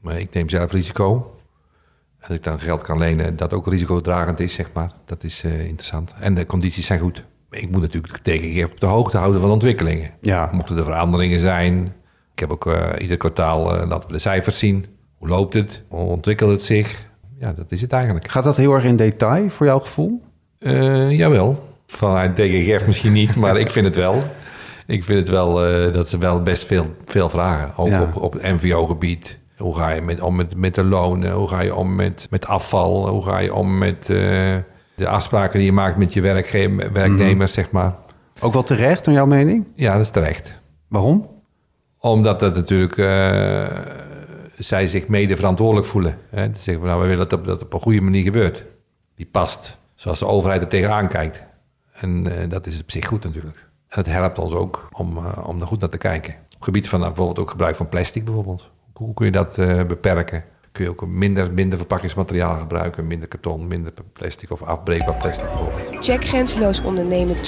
Maar 0.00 0.20
ik 0.20 0.34
neem 0.34 0.48
zelf 0.48 0.72
risico. 0.72 1.34
Als 2.20 2.36
ik 2.36 2.42
dan 2.42 2.60
geld 2.60 2.82
kan 2.82 2.98
lenen 2.98 3.36
dat 3.36 3.52
ook 3.52 3.66
risicodragend 3.66 4.40
is, 4.40 4.54
zeg 4.54 4.70
maar, 4.72 4.92
dat 5.04 5.24
is 5.24 5.42
eh, 5.42 5.64
interessant. 5.64 6.14
En 6.20 6.34
de 6.34 6.46
condities 6.46 6.86
zijn 6.86 7.00
goed. 7.00 7.24
Ik 7.50 7.70
moet 7.70 7.80
natuurlijk 7.80 8.16
tegengeven 8.16 8.70
op 8.70 8.80
de 8.80 8.86
hoogte 8.86 9.18
houden 9.18 9.40
van 9.40 9.50
ontwikkelingen. 9.50 10.10
Ja. 10.20 10.50
Mochten 10.52 10.76
er 10.76 10.84
veranderingen 10.84 11.40
zijn. 11.40 11.94
Ik 12.32 12.38
heb 12.38 12.50
ook 12.50 12.68
ieder 12.98 13.16
kwartaal 13.16 13.86
laten 13.86 14.08
we 14.08 14.12
de 14.14 14.18
cijfers 14.18 14.58
zien. 14.58 14.95
Hoe 15.18 15.28
loopt 15.28 15.54
het? 15.54 15.82
Hoe 15.88 16.00
ontwikkelt 16.00 16.50
het 16.50 16.62
zich? 16.62 17.06
Ja, 17.40 17.52
dat 17.52 17.72
is 17.72 17.80
het 17.80 17.92
eigenlijk. 17.92 18.30
Gaat 18.30 18.44
dat 18.44 18.56
heel 18.56 18.72
erg 18.72 18.84
in 18.84 18.96
detail 18.96 19.48
voor 19.48 19.66
jouw 19.66 19.78
gevoel? 19.80 20.22
Eh, 20.58 21.10
jawel. 21.10 21.64
Vanuit 21.86 22.36
DGGF 22.36 22.86
misschien 22.86 23.12
niet, 23.12 23.36
maar 23.42 23.56
ik 23.56 23.70
vind 23.70 23.86
het 23.86 23.96
wel. 23.96 24.22
Ik 24.86 25.04
vind 25.04 25.18
het 25.18 25.28
wel 25.28 25.66
eh, 25.66 25.92
dat 25.92 26.08
ze 26.08 26.18
wel 26.18 26.42
best 26.42 26.64
veel, 26.64 26.86
veel 27.04 27.28
vragen. 27.28 27.76
Ook 27.76 27.88
Ja. 27.88 28.02
op, 28.02 28.16
op 28.22 28.32
het 28.32 28.42
MVO-gebied. 28.42 29.38
Hoe 29.56 29.76
ga 29.76 29.90
je 29.90 30.00
met, 30.00 30.20
om 30.20 30.36
met, 30.36 30.56
met 30.56 30.74
de 30.74 30.84
lonen? 30.84 31.32
Hoe 31.32 31.48
ga 31.48 31.60
je 31.60 31.74
om 31.74 31.94
met, 31.94 32.26
met 32.30 32.46
afval? 32.46 33.08
Hoe 33.08 33.22
ga 33.24 33.38
je 33.38 33.54
om 33.54 33.78
met 33.78 34.10
eh, 34.10 34.16
de 34.94 35.08
afspraken 35.08 35.56
die 35.58 35.66
je 35.66 35.72
maakt 35.72 35.96
met 35.96 36.12
je 36.12 36.20
werknemers, 36.92 37.52
zeg 37.52 37.70
maar? 37.70 37.94
Ook 38.40 38.52
wel 38.52 38.62
terecht, 38.62 39.06
naar 39.06 39.14
jouw 39.14 39.26
mening? 39.26 39.66
Ja, 39.74 39.92
dat 39.92 40.02
is 40.02 40.10
terecht. 40.10 40.60
Waarom? 40.88 41.28
Omdat 42.00 42.40
dat 42.40 42.54
natuurlijk 42.54 42.96
zij 44.58 44.86
zich 44.86 45.08
mede 45.08 45.36
verantwoordelijk 45.36 45.86
voelen. 45.86 46.18
Hè? 46.30 46.44
Ze 46.44 46.60
zeggen 46.60 46.78
van 46.78 46.86
nou, 46.86 47.00
we 47.00 47.08
willen 47.08 47.28
dat 47.28 47.44
dat 47.44 47.62
op 47.62 47.72
een 47.72 47.80
goede 47.80 48.00
manier 48.00 48.22
gebeurt. 48.22 48.64
Die 49.14 49.26
past. 49.26 49.78
Zoals 49.94 50.18
de 50.18 50.26
overheid 50.26 50.62
er 50.62 50.68
tegenaan 50.68 51.08
kijkt. 51.08 51.42
En 51.92 52.40
eh, 52.40 52.48
dat 52.48 52.66
is 52.66 52.80
op 52.80 52.90
zich 52.90 53.06
goed 53.06 53.24
natuurlijk. 53.24 53.56
En 53.88 53.98
het 53.98 54.06
helpt 54.06 54.38
ons 54.38 54.52
ook 54.52 54.88
om, 54.92 55.16
eh, 55.16 55.48
om 55.48 55.60
er 55.60 55.66
goed 55.66 55.80
naar 55.80 55.88
te 55.88 55.98
kijken. 55.98 56.32
Op 56.32 56.50
het 56.50 56.64
gebied 56.64 56.88
van 56.88 57.00
nou, 57.00 57.12
bijvoorbeeld 57.12 57.46
ook 57.46 57.50
gebruik 57.50 57.76
van 57.76 57.88
plastic 57.88 58.24
bijvoorbeeld. 58.24 58.70
Hoe 58.92 59.14
kun 59.14 59.26
je 59.26 59.32
dat 59.32 59.58
eh, 59.58 59.84
beperken? 59.84 60.44
Kun 60.76 60.84
je 60.84 60.90
ook 60.90 61.06
minder, 61.06 61.52
minder 61.52 61.78
verpakkingsmateriaal 61.78 62.58
gebruiken, 62.58 63.06
minder 63.06 63.28
karton, 63.28 63.66
minder 63.66 63.92
plastic 64.12 64.50
of 64.50 64.62
afbreekbaar 64.62 65.18
plastic 65.18 65.46
bijvoorbeeld. 65.48 66.04
Check 66.04 66.24
Grenzeloos 66.24 66.82
Ondernemen 66.82 67.36
24-7 67.36 67.40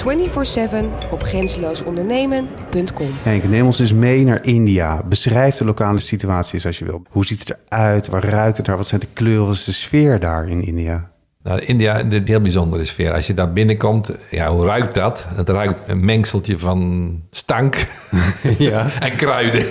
op 1.11 1.23
grenzeloosondernemen.com. 1.23 3.07
Henk, 3.23 3.43
neem 3.43 3.65
ons 3.65 3.79
eens 3.79 3.93
mee 3.93 4.23
naar 4.23 4.45
India. 4.45 5.03
Beschrijf 5.03 5.55
de 5.55 5.65
lokale 5.65 5.99
situatie 5.99 6.53
eens 6.53 6.65
als 6.65 6.79
je 6.79 6.85
wil. 6.85 7.01
Hoe 7.09 7.25
ziet 7.25 7.39
het 7.39 7.57
eruit? 7.69 8.07
Waar 8.07 8.23
ruikt 8.23 8.57
het 8.57 8.65
daar? 8.65 8.77
Wat 8.77 8.87
zijn 8.87 8.99
de 8.99 9.07
kleuren? 9.13 9.45
Wat 9.45 9.55
is 9.55 9.63
de 9.63 9.71
sfeer 9.71 10.19
daar 10.19 10.49
in 10.49 10.65
India? 10.65 11.11
Nou, 11.43 11.59
India, 11.59 11.99
een 11.99 12.27
heel 12.27 12.41
bijzondere 12.41 12.85
sfeer. 12.85 13.13
Als 13.13 13.27
je 13.27 13.33
daar 13.33 13.53
binnenkomt, 13.53 14.27
ja, 14.31 14.51
hoe 14.51 14.65
ruikt 14.65 14.93
dat? 14.93 15.25
Het 15.27 15.49
ruikt 15.49 15.87
een 15.87 16.05
mengseltje 16.05 16.57
van 16.57 17.21
stank 17.31 17.87
Ja. 18.57 18.91
en 19.01 19.15
kruiden. 19.15 19.65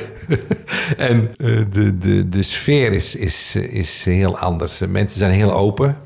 en 0.96 1.30
eh, 1.36 1.60
de, 1.70 1.98
de, 1.98 2.28
de 2.28 2.42
sfeer 2.42 2.92
is, 2.92 3.16
is, 3.16 3.56
is 3.56 4.04
heel 4.04 4.38
anders. 4.38 4.78
Mensen 4.86 5.18
zijn 5.18 5.30
heel 5.32 5.52
open. 5.52 5.96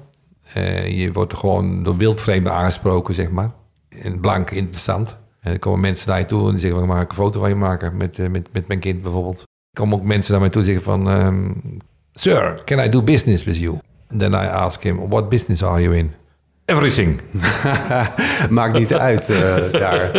Eh, 0.53 0.99
je 0.99 1.13
wordt 1.13 1.35
gewoon 1.35 1.83
door 1.83 1.97
wildvreemden 1.97 2.53
aangesproken, 2.53 3.15
zeg 3.15 3.31
maar. 3.31 3.51
En 3.89 4.21
blank, 4.21 4.51
interessant. 4.51 5.17
En 5.41 5.51
dan 5.51 5.59
komen 5.59 5.81
mensen 5.81 6.09
naar 6.09 6.19
je 6.19 6.27
toe 6.27 6.47
en 6.47 6.51
die 6.51 6.61
zeggen, 6.61 6.87
mag 6.87 7.03
ik 7.03 7.09
een 7.09 7.15
foto 7.15 7.41
van 7.41 7.49
je 7.49 7.55
maken 7.55 7.97
met, 7.97 8.19
eh, 8.19 8.29
met, 8.29 8.49
met 8.53 8.69
mijn 8.69 8.81
kind 8.81 9.03
bijvoorbeeld. 9.03 9.39
Er 9.41 9.81
komen 9.81 9.99
ook 9.99 10.05
mensen 10.05 10.33
naar 10.33 10.41
mij 10.41 10.51
toe 10.51 10.61
en 10.61 10.67
zeggen 10.67 10.85
van, 10.85 11.11
ehm, 11.11 11.51
Sir, 12.13 12.63
can 12.65 12.79
I 12.79 12.89
do 12.89 13.03
business 13.03 13.45
with 13.45 13.59
you? 13.59 13.79
Then 14.19 14.33
I 14.33 14.47
ask 14.47 14.83
him, 14.83 15.09
what 15.09 15.29
business 15.29 15.63
are 15.63 15.83
you 15.83 15.97
in? 15.97 16.15
Everything. 16.65 17.21
Maakt 18.51 18.79
niet 18.79 18.95
uit 18.95 19.31
eh, 19.31 19.73
daar. 19.73 20.11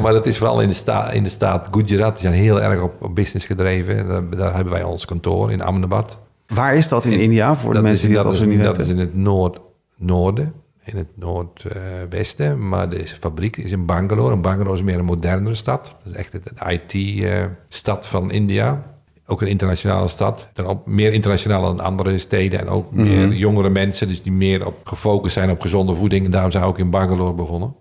Maar 0.00 0.12
dat 0.12 0.26
is 0.26 0.38
vooral 0.38 0.60
in 0.60 0.68
de, 0.68 0.74
sta 0.74 1.10
in 1.10 1.22
de 1.22 1.28
staat 1.28 1.68
Gujarat. 1.70 2.12
Die 2.12 2.20
zijn 2.20 2.34
heel 2.34 2.62
erg 2.62 2.82
op, 2.82 3.02
op 3.02 3.14
business 3.14 3.46
gedreven. 3.46 4.08
Daar, 4.08 4.30
daar 4.30 4.54
hebben 4.54 4.72
wij 4.72 4.82
ons 4.82 5.04
kantoor 5.04 5.52
in 5.52 5.62
Ahmedabad. 5.62 6.18
Waar 6.46 6.74
is 6.74 6.88
dat 6.88 7.04
in 7.04 7.20
India 7.20 7.54
voor 7.54 7.68
de 7.68 7.74
dat 7.74 7.82
mensen 7.82 8.08
is, 8.08 8.14
die 8.14 8.22
dat, 8.22 8.32
dat, 8.32 8.34
is, 8.34 8.48
niet 8.48 8.62
dat 8.62 8.76
weten? 8.76 8.94
is 8.94 9.00
in 9.00 9.06
het 9.06 9.14
noord, 9.14 9.60
noorden, 9.96 10.52
in 10.84 10.96
het 10.96 11.08
noordwesten. 11.14 12.68
maar 12.68 12.88
de 12.88 13.06
fabriek 13.06 13.56
is 13.56 13.72
in 13.72 13.86
Bangalore. 13.86 14.34
En 14.34 14.40
Bangalore 14.40 14.74
is 14.74 14.82
meer 14.82 14.98
een 14.98 15.04
modernere 15.04 15.54
stad. 15.54 15.96
Dat 16.02 16.12
is 16.12 16.18
echt 16.18 16.32
het, 16.32 16.52
IT-stad 16.66 18.06
van 18.06 18.30
India. 18.30 18.93
Ook 19.26 19.42
een 19.42 19.48
internationale 19.48 20.08
stad. 20.08 20.48
Ook 20.64 20.86
meer 20.86 21.12
internationaal 21.12 21.62
dan 21.62 21.80
andere 21.80 22.18
steden. 22.18 22.60
En 22.60 22.68
ook 22.68 22.92
meer 22.92 23.32
jongere 23.32 23.70
mensen. 23.70 24.08
Dus 24.08 24.22
die 24.22 24.32
meer 24.32 24.66
op, 24.66 24.80
gefocust 24.84 25.34
zijn 25.34 25.50
op 25.50 25.60
gezonde 25.60 25.94
voeding. 25.94 26.24
En 26.24 26.30
daarom 26.30 26.50
zijn 26.50 26.62
we 26.62 26.68
ook 26.68 26.78
in 26.78 26.90
Bangalore 26.90 27.34
begonnen. 27.34 27.74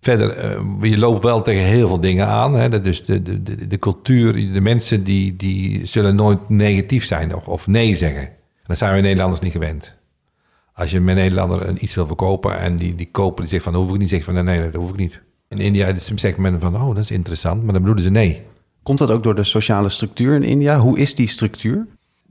Verder, 0.00 0.30
eh, 0.30 0.60
je 0.80 0.98
loopt 0.98 1.22
wel 1.22 1.42
tegen 1.42 1.62
heel 1.62 1.88
veel 1.88 2.00
dingen 2.00 2.26
aan. 2.26 2.54
Hè? 2.54 2.68
Dat 2.68 2.84
Dus 2.84 3.04
de, 3.04 3.22
de, 3.22 3.42
de, 3.42 3.66
de 3.66 3.78
cultuur, 3.78 4.52
de 4.52 4.60
mensen 4.60 5.04
die, 5.04 5.36
die 5.36 5.86
zullen 5.86 6.14
nooit 6.14 6.48
negatief 6.48 7.04
zijn 7.04 7.34
of, 7.34 7.48
of 7.48 7.66
nee 7.66 7.94
zeggen. 7.94 8.22
En 8.22 8.64
dat 8.66 8.78
zijn 8.78 8.94
we 8.94 9.00
Nederlanders 9.00 9.40
niet 9.40 9.52
gewend. 9.52 9.96
Als 10.72 10.90
je 10.90 11.00
met 11.00 11.16
een 11.16 11.22
Nederlander 11.22 11.78
iets 11.78 11.94
wil 11.94 12.06
verkopen 12.06 12.58
en 12.58 12.76
die, 12.76 12.94
die 12.94 13.08
koper 13.10 13.40
die 13.40 13.50
zegt 13.50 13.62
van 13.62 13.72
dat 13.72 13.82
hoef 13.82 13.92
ik 13.92 13.98
niet, 13.98 14.08
zegt 14.08 14.24
van 14.24 14.34
nee, 14.34 14.42
nee, 14.42 14.70
dat 14.70 14.80
hoef 14.80 14.90
ik 14.90 14.96
niet. 14.96 15.20
In 15.48 15.58
India 15.58 15.92
zegt 15.96 16.36
men 16.36 16.60
van 16.60 16.74
oh, 16.74 16.86
dat 16.86 17.04
is 17.04 17.10
interessant, 17.10 17.62
maar 17.62 17.72
dan 17.72 17.80
bedoelen 17.80 18.04
ze 18.04 18.10
nee. 18.10 18.42
Komt 18.88 19.00
dat 19.00 19.10
ook 19.10 19.22
door 19.22 19.34
de 19.34 19.44
sociale 19.44 19.88
structuur 19.88 20.34
in 20.34 20.42
India? 20.42 20.78
Hoe 20.78 20.98
is 20.98 21.14
die 21.14 21.28
structuur? 21.28 21.86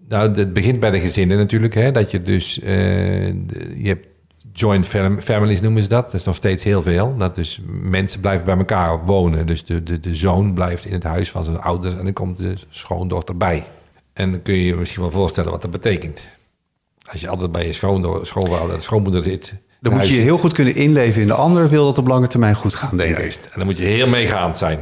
Nou, 0.08 0.32
het 0.32 0.54
begint 0.54 0.80
bij 0.80 0.92
de 0.92 1.00
gezinnen 1.00 1.38
natuurlijk. 1.38 1.74
Hè, 1.74 1.92
dat 1.92 2.12
je 2.12 2.22
dus, 2.22 2.60
eh, 2.60 3.28
je 3.84 3.88
hebt 3.88 4.08
joint 4.54 4.86
fam- 4.86 5.22
families 5.22 5.62
noemen 5.62 5.84
ze 5.84 5.90
dat. 5.90 6.06
Dat 6.06 6.14
is 6.14 6.24
nog 6.24 6.36
steeds 6.36 6.64
heel 6.64 6.82
veel. 6.82 7.16
Dat 7.18 7.36
dus 7.36 7.62
mensen 7.82 8.20
blijven 8.20 8.46
bij 8.46 8.58
elkaar 8.58 9.06
wonen. 9.06 9.46
Dus 9.46 9.66
de, 9.66 9.84
de, 9.84 10.00
de 10.00 10.16
zoon 10.16 10.54
blijft 10.54 10.86
in 10.86 10.94
het 10.94 11.04
huis 11.04 11.32
van 11.32 11.44
zijn 11.44 11.60
ouders 11.60 11.96
en 11.98 12.04
dan 12.04 12.14
komt 12.14 12.38
de 12.38 12.54
schoondochter 12.70 13.38
bij. 13.38 13.66
En 14.14 14.32
dan 14.32 14.42
kun 14.42 14.54
je 14.54 14.66
je 14.66 14.76
misschien 14.76 15.02
wel 15.02 15.12
voorstellen 15.12 15.52
wat 15.52 15.62
dat 15.62 15.72
betekent. 15.72 16.22
Als 17.12 17.22
je 17.22 17.28
altijd 17.30 17.52
bij 17.52 17.66
je 17.66 17.74
schoondochter, 17.74 18.28
schoonvader, 18.28 18.82
schoonmoeder 18.82 19.24
zit. 19.24 19.54
Dan 19.80 19.94
moet 19.94 20.08
je 20.08 20.14
je 20.16 20.22
heel 20.22 20.38
goed 20.38 20.54
kunnen 20.54 20.76
inleven 20.76 21.22
in 21.22 21.28
de 21.28 21.34
ander. 21.34 21.70
Wil 21.70 21.86
dat 21.86 21.98
op 21.98 22.08
lange 22.08 22.28
termijn 22.28 22.56
goed 22.56 22.76
gaan, 22.76 22.98
denk 22.98 23.12
ik. 23.12 23.18
Juist. 23.18 23.46
En 23.46 23.52
dan 23.56 23.66
moet 23.66 23.78
je 23.78 23.84
heel 23.84 24.08
meegaand 24.08 24.58
zijn. 24.58 24.80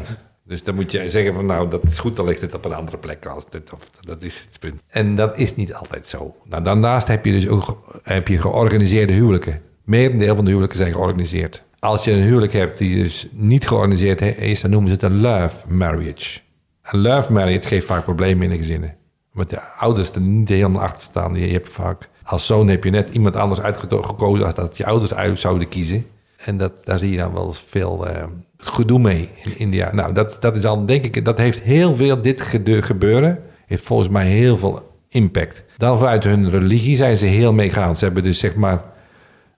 Dus 0.47 0.63
dan 0.63 0.75
moet 0.75 0.91
je 0.91 1.09
zeggen 1.09 1.33
van 1.33 1.45
nou, 1.45 1.69
dat 1.69 1.83
is 1.83 1.99
goed, 1.99 2.15
dan 2.15 2.25
ligt 2.25 2.41
het 2.41 2.55
op 2.55 2.65
een 2.65 2.73
andere 2.73 2.97
plek 2.97 3.25
als 3.25 3.49
dit. 3.49 3.73
Of, 3.73 3.89
dat 3.89 4.23
is 4.23 4.39
het 4.39 4.59
punt. 4.59 4.81
En 4.87 5.15
dat 5.15 5.37
is 5.37 5.55
niet 5.55 5.73
altijd 5.73 6.05
zo. 6.05 6.35
Nou, 6.43 6.63
daarnaast 6.63 7.07
heb 7.07 7.25
je 7.25 7.31
dus 7.31 7.47
ook 7.47 7.99
heb 8.03 8.27
je 8.27 8.41
georganiseerde 8.41 9.13
huwelijken. 9.13 9.61
Merendeel 9.83 10.35
van 10.35 10.43
de 10.43 10.49
huwelijken 10.49 10.77
zijn 10.77 10.91
georganiseerd. 10.91 11.63
Als 11.79 12.03
je 12.03 12.11
een 12.11 12.21
huwelijk 12.21 12.53
hebt 12.53 12.77
die 12.77 12.95
dus 12.95 13.27
niet 13.31 13.67
georganiseerd 13.67 14.21
is, 14.21 14.61
dan 14.61 14.71
noemen 14.71 14.89
ze 14.89 14.93
het 14.93 15.03
een 15.03 15.21
love 15.21 15.73
marriage. 15.73 16.39
Een 16.83 16.99
love 16.99 17.31
marriage 17.31 17.67
geeft 17.67 17.85
vaak 17.85 18.03
problemen 18.03 18.43
in 18.43 18.49
de 18.49 18.57
gezinnen. 18.57 18.95
Omdat 19.33 19.49
de 19.49 19.61
ouders 19.61 20.11
er 20.11 20.21
niet 20.21 20.49
helemaal 20.49 20.81
achter 20.81 21.03
staan. 21.03 21.35
Je 21.35 21.51
hebt 21.51 21.73
vaak, 21.73 22.09
als 22.23 22.45
zoon 22.45 22.67
heb 22.67 22.83
je 22.83 22.89
net 22.89 23.09
iemand 23.09 23.35
anders 23.35 23.61
uitgekozen 23.61 24.45
als 24.45 24.55
dat 24.55 24.77
je 24.77 24.85
ouders 24.85 25.13
uit 25.13 25.39
zouden 25.39 25.67
kiezen. 25.67 26.05
En 26.45 26.57
dat, 26.57 26.81
daar 26.83 26.99
zie 26.99 27.11
je 27.11 27.17
dan 27.17 27.33
wel 27.33 27.53
veel 27.53 28.07
eh, 28.07 28.23
gedoe 28.57 28.99
mee 28.99 29.29
in 29.43 29.57
India. 29.57 29.93
Nou, 29.93 30.13
dat, 30.13 30.37
dat 30.39 30.55
is 30.55 30.65
al, 30.65 30.85
denk 30.85 31.05
ik, 31.05 31.25
dat 31.25 31.37
heeft 31.37 31.61
heel 31.61 31.95
veel, 31.95 32.21
dit 32.21 32.41
gebeuren, 32.65 33.39
heeft 33.65 33.83
volgens 33.83 34.09
mij 34.09 34.25
heel 34.25 34.57
veel 34.57 34.91
impact. 35.09 35.63
Dan 35.77 35.97
vanuit 35.97 36.23
hun 36.23 36.49
religie 36.49 36.95
zijn 36.95 37.17
ze 37.17 37.25
heel 37.25 37.53
meegaand. 37.53 37.97
Ze 37.97 38.05
hebben 38.05 38.23
dus 38.23 38.39
zeg 38.39 38.55
maar 38.55 38.83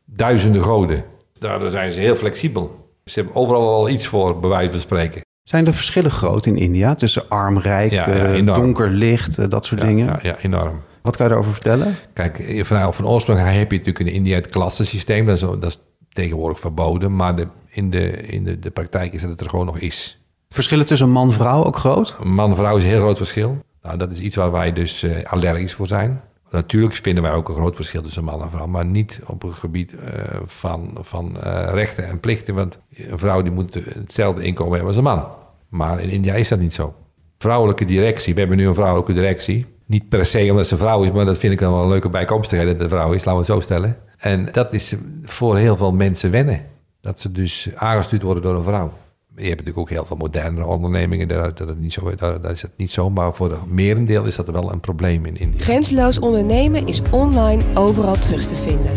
duizenden 0.05 0.61
goden. 0.61 1.03
Daardoor 1.39 1.69
zijn 1.69 1.91
ze 1.91 1.99
heel 1.99 2.15
flexibel. 2.15 2.91
Ze 3.05 3.19
hebben 3.19 3.35
overal 3.41 3.61
wel 3.69 3.89
iets 3.89 4.07
voor, 4.07 4.39
bij 4.39 4.49
wijze 4.49 4.71
van 4.71 4.81
spreken. 4.81 5.21
Zijn 5.43 5.63
de 5.63 5.73
verschillen 5.73 6.11
groot 6.11 6.45
in 6.45 6.57
India 6.57 6.95
tussen 6.95 7.29
arm, 7.29 7.57
rijk, 7.57 7.91
Ja, 7.91 8.09
ja, 8.09 8.15
eh, 8.15 8.45
donker, 8.45 8.89
licht, 8.89 9.37
eh, 9.37 9.47
dat 9.49 9.65
soort 9.65 9.81
Ja, 9.81 9.87
dingen? 9.87 10.05
ja, 10.05 10.19
ja, 10.21 10.37
enorm. 10.41 10.81
Wat 11.01 11.15
kan 11.15 11.25
je 11.25 11.31
daarover 11.31 11.53
vertellen? 11.53 11.95
Kijk, 12.13 12.61
van, 12.65 12.93
van 12.93 13.07
oorsprong 13.07 13.39
heb 13.39 13.71
je 13.71 13.77
natuurlijk 13.77 14.05
in 14.09 14.13
India 14.13 14.35
het 14.35 14.49
klassensysteem. 14.49 15.25
Dat 15.25 15.35
is, 15.35 15.41
dat 15.41 15.63
is 15.65 15.79
tegenwoordig 16.17 16.59
verboden. 16.59 17.15
Maar 17.15 17.35
de, 17.35 17.47
in, 17.69 17.89
de, 17.89 18.11
in 18.11 18.43
de, 18.43 18.59
de 18.59 18.71
praktijk 18.71 19.13
is 19.13 19.21
dat 19.21 19.29
het 19.29 19.39
er 19.39 19.49
gewoon 19.49 19.65
nog 19.65 19.79
is. 19.79 20.21
Verschillen 20.49 20.85
tussen 20.85 21.09
man 21.09 21.27
en 21.27 21.33
vrouw 21.33 21.63
ook 21.63 21.75
groot? 21.75 22.17
Man 22.23 22.49
en 22.49 22.55
vrouw 22.55 22.77
is 22.77 22.83
een 22.83 22.89
heel 22.89 22.99
groot 22.99 23.17
verschil. 23.17 23.57
Nou, 23.81 23.97
dat 23.97 24.11
is 24.11 24.19
iets 24.19 24.35
waar 24.35 24.51
wij 24.51 24.73
dus 24.73 25.03
eh, 25.03 25.23
allergisch 25.23 25.73
voor 25.73 25.87
zijn. 25.87 26.21
Natuurlijk 26.49 26.93
vinden 26.93 27.23
wij 27.23 27.31
ook 27.31 27.49
een 27.49 27.55
groot 27.55 27.75
verschil 27.75 28.01
tussen 28.01 28.23
man 28.23 28.41
en 28.41 28.49
vrouw. 28.49 28.67
Maar 28.67 28.85
niet 28.85 29.19
op 29.25 29.41
het 29.41 29.53
gebied 29.53 29.95
eh, 29.95 30.39
van, 30.43 30.97
van 30.99 31.41
eh, 31.41 31.73
rechten 31.73 32.07
en 32.07 32.19
plichten. 32.19 32.55
Want 32.55 32.79
een 32.95 33.19
vrouw 33.19 33.41
die 33.41 33.51
moet 33.51 33.73
hetzelfde 33.73 34.43
inkomen 34.43 34.73
hebben 34.73 34.89
als 34.89 34.97
een 34.97 35.03
man. 35.03 35.25
Maar 35.69 35.99
in 36.01 36.09
India 36.09 36.33
is 36.33 36.47
dat 36.47 36.59
niet 36.59 36.73
zo. 36.73 36.93
Vrouwelijke 37.37 37.85
directie. 37.85 38.33
We 38.33 38.39
hebben 38.39 38.57
nu 38.57 38.67
een 38.67 38.75
vrouwelijke 38.75 39.13
directie. 39.13 39.65
Niet 39.85 40.09
per 40.09 40.25
se 40.25 40.47
omdat 40.49 40.67
ze 40.67 40.77
vrouw 40.77 41.03
is, 41.03 41.11
maar 41.11 41.25
dat 41.25 41.37
vind 41.37 41.53
ik 41.53 41.59
dan 41.59 41.71
wel 41.71 41.81
een 41.81 41.89
leuke 41.89 42.09
bijkomstigheid 42.09 42.69
dat 42.69 42.79
de 42.79 42.95
vrouw 42.95 43.11
is, 43.11 43.25
laten 43.25 43.31
we 43.31 43.37
het 43.37 43.45
zo 43.45 43.59
stellen. 43.59 43.97
En 44.17 44.49
dat 44.51 44.73
is 44.73 44.95
voor 45.23 45.57
heel 45.57 45.77
veel 45.77 45.93
mensen 45.93 46.31
wennen. 46.31 46.65
Dat 47.01 47.19
ze 47.19 47.31
dus 47.31 47.69
aangestuurd 47.75 48.21
worden 48.21 48.43
door 48.43 48.55
een 48.55 48.63
vrouw. 48.63 48.93
Je 49.35 49.43
hebt 49.43 49.57
natuurlijk 49.57 49.77
ook 49.77 49.89
heel 49.89 50.05
veel 50.05 50.17
modernere 50.17 50.65
ondernemingen, 50.65 51.27
daar, 51.27 51.55
dat 51.55 51.67
het 51.67 51.79
niet 51.79 51.93
zo, 51.93 52.15
daar, 52.15 52.51
is 52.51 52.61
het 52.61 52.71
niet 52.77 52.91
zo. 52.91 53.09
Maar 53.09 53.33
voor 53.33 53.51
het 53.51 53.71
merendeel 53.71 54.25
is 54.25 54.35
dat 54.35 54.49
wel 54.49 54.71
een 54.71 54.79
probleem 54.79 55.25
in 55.25 55.37
India. 55.37 55.63
Grenzeloos 55.63 56.19
ondernemen 56.19 56.87
is 56.87 57.01
online 57.11 57.63
overal 57.73 58.15
terug 58.15 58.45
te 58.45 58.55
vinden. 58.55 58.91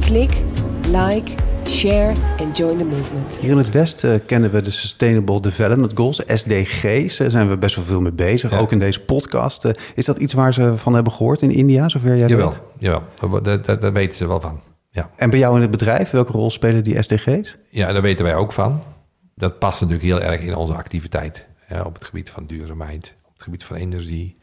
Klik, 0.00 0.42
like, 0.90 1.32
share 1.68 2.12
en 2.38 2.50
join 2.52 2.76
the 2.78 2.84
movement. 2.84 3.38
Hier 3.40 3.50
in 3.50 3.56
het 3.56 3.70
Westen 3.70 4.24
kennen 4.24 4.50
we 4.50 4.60
de 4.60 4.70
Sustainable 4.70 5.40
Development 5.40 5.92
Goals, 5.96 6.22
SDG's. 6.26 7.16
Daar 7.16 7.30
zijn 7.30 7.48
we 7.48 7.56
best 7.58 7.76
wel 7.76 7.84
veel 7.84 8.00
mee 8.00 8.12
bezig, 8.12 8.50
Ja. 8.50 8.58
ook 8.58 8.72
in 8.72 8.78
deze 8.78 9.00
podcast. 9.00 9.64
Eh, 9.64 9.72
Is 9.94 10.04
dat 10.04 10.18
iets 10.18 10.32
waar 10.32 10.52
ze 10.54 10.76
van 10.76 10.94
hebben 10.94 11.12
gehoord 11.12 11.42
in 11.42 11.50
India, 11.50 11.88
zover 11.88 12.16
jij 12.16 12.28
Jawel, 12.28 12.48
weet? 12.50 12.60
jawel. 12.78 13.42
Daar, 13.42 13.62
daar, 13.62 13.80
daar 13.80 13.92
weten 13.92 14.16
ze 14.16 14.28
wel 14.28 14.40
van. 14.40 14.60
Ja. 14.90 15.10
En 15.16 15.30
bij 15.30 15.38
jou 15.38 15.54
in 15.54 15.60
het 15.62 15.70
bedrijf, 15.70 16.10
welke 16.10 16.32
rol 16.32 16.50
spelen 16.50 16.82
die 16.84 17.02
SDG's? 17.02 17.56
ja, 17.70 17.92
daar 17.92 18.02
weten 18.02 18.24
wij 18.24 18.34
ook 18.34 18.52
van. 18.52 18.82
Dat 19.34 19.58
past 19.58 19.80
natuurlijk 19.80 20.08
heel 20.08 20.20
erg 20.22 20.40
in 20.40 20.54
onze 20.54 20.74
activiteit. 20.74 21.46
Hè, 21.58 21.80
op 21.80 21.94
het 21.94 22.04
gebied 22.04 22.30
van 22.30 22.46
duurzaamheid, 22.46 23.14
op 23.26 23.32
het 23.32 23.42
gebied 23.42 23.64
van 23.64 23.76
energie, 23.76 24.36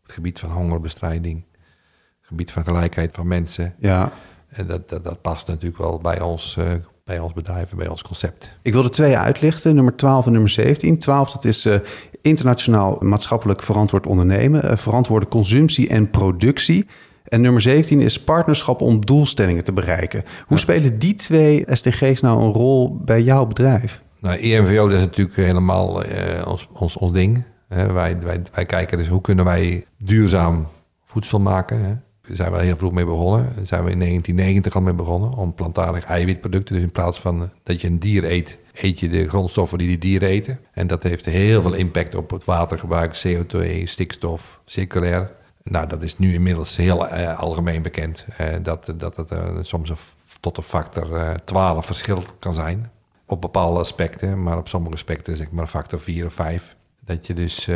op 0.00 0.02
het 0.02 0.12
gebied 0.12 0.38
van 0.38 0.50
hongerbestrijding, 0.50 1.36
op 1.36 2.16
het 2.18 2.26
gebied 2.28 2.52
van 2.52 2.64
gelijkheid 2.64 3.14
van 3.14 3.26
mensen. 3.26 3.74
Ja, 3.78 4.12
En 4.50 4.66
dat, 4.66 4.88
dat, 4.88 5.04
dat 5.04 5.20
past 5.20 5.46
natuurlijk 5.46 5.78
wel 5.78 5.98
bij 5.98 6.20
ons, 6.20 6.56
eh, 6.58 6.72
bij 7.04 7.18
ons 7.18 7.32
bedrijf 7.32 7.70
en 7.70 7.76
bij 7.76 7.88
ons 7.88 8.02
concept. 8.02 8.50
Ik 8.62 8.72
wil 8.72 8.84
er 8.84 8.90
twee 8.90 9.16
uitlichten, 9.16 9.74
nummer 9.74 9.96
12 9.96 10.26
en 10.26 10.32
nummer 10.32 10.50
17. 10.50 10.98
12, 10.98 11.32
dat 11.32 11.44
is 11.44 11.64
eh, 11.64 11.78
internationaal 12.22 12.96
maatschappelijk 13.00 13.62
verantwoord 13.62 14.06
ondernemen, 14.06 14.62
eh, 14.62 14.76
verantwoorde 14.76 15.28
consumptie 15.28 15.88
en 15.88 16.10
productie. 16.10 16.86
En 17.24 17.40
nummer 17.40 17.60
17 17.60 18.00
is 18.00 18.22
partnerschap 18.22 18.80
om 18.80 19.06
doelstellingen 19.06 19.64
te 19.64 19.72
bereiken. 19.72 20.24
Hoe 20.46 20.58
spelen 20.58 20.98
die 20.98 21.14
twee 21.14 21.64
SDG's 21.66 22.20
nou 22.20 22.42
een 22.42 22.52
rol 22.52 22.96
bij 23.04 23.22
jouw 23.22 23.46
bedrijf? 23.46 24.02
Nou, 24.20 24.38
EMVO 24.38 24.88
dat 24.88 24.98
is 24.98 25.04
natuurlijk 25.04 25.36
helemaal 25.36 26.02
ons, 26.44 26.68
ons, 26.72 26.96
ons 26.96 27.12
ding. 27.12 27.44
Hè, 27.68 27.92
wij, 27.92 28.20
wij, 28.20 28.42
wij 28.52 28.66
kijken 28.66 28.98
dus 28.98 29.08
hoe 29.08 29.20
kunnen 29.20 29.44
wij 29.44 29.84
duurzaam 29.98 30.66
voedsel 31.04 31.40
maken. 31.40 31.84
Hè. 31.84 31.94
Zijn 32.32 32.52
we 32.52 32.58
heel 32.62 32.76
vroeg 32.76 32.92
mee 32.92 33.04
begonnen. 33.04 33.52
Daar 33.56 33.66
zijn 33.66 33.84
we 33.84 33.90
in 33.90 33.98
1990 33.98 34.74
al 34.74 34.80
mee 34.80 34.92
begonnen 34.94 35.32
om 35.34 35.54
plantaardig 35.54 36.04
eiwitproducten. 36.04 36.74
Dus 36.74 36.84
in 36.84 36.90
plaats 36.92 37.20
van 37.20 37.42
eh, 37.42 37.48
dat 37.62 37.80
je 37.80 37.86
een 37.88 37.98
dier 37.98 38.24
eet, 38.24 38.58
eet 38.74 39.00
je 39.00 39.08
de 39.08 39.28
grondstoffen 39.28 39.78
die 39.78 39.86
die 39.88 39.98
dieren 39.98 40.28
eten. 40.28 40.58
En 40.72 40.86
dat 40.86 41.02
heeft 41.02 41.24
heel 41.24 41.62
veel 41.62 41.72
impact 41.72 42.14
op 42.14 42.30
het 42.30 42.44
watergebruik, 42.44 43.22
CO2, 43.26 43.82
stikstof, 43.84 44.60
circulair. 44.64 45.30
Nou, 45.62 45.86
dat 45.88 46.02
is 46.02 46.18
nu 46.18 46.34
inmiddels 46.34 46.76
heel 46.76 47.08
eh, 47.08 47.38
algemeen 47.38 47.82
bekend. 47.82 48.26
eh, 48.36 48.46
dat, 48.62 48.92
dat 48.96 49.16
het 49.16 49.32
soms 49.66 49.88
een 49.90 49.96
tot 50.40 50.56
een 50.56 50.62
factor 50.62 51.14
eh 51.16 51.34
12 51.44 51.86
verschil 51.86 52.22
kan 52.38 52.54
zijn 52.54 52.90
op 53.26 53.40
bepaalde 53.40 53.80
aspecten, 53.80 54.42
maar 54.42 54.58
op 54.58 54.68
sommige 54.68 54.94
aspecten 54.94 55.36
zeg 55.36 55.50
maar 55.50 55.66
factor 55.66 56.00
4 56.00 56.26
of 56.26 56.32
5. 56.32 56.76
Dat 57.04 57.26
je 57.26 57.34
dus 57.34 57.68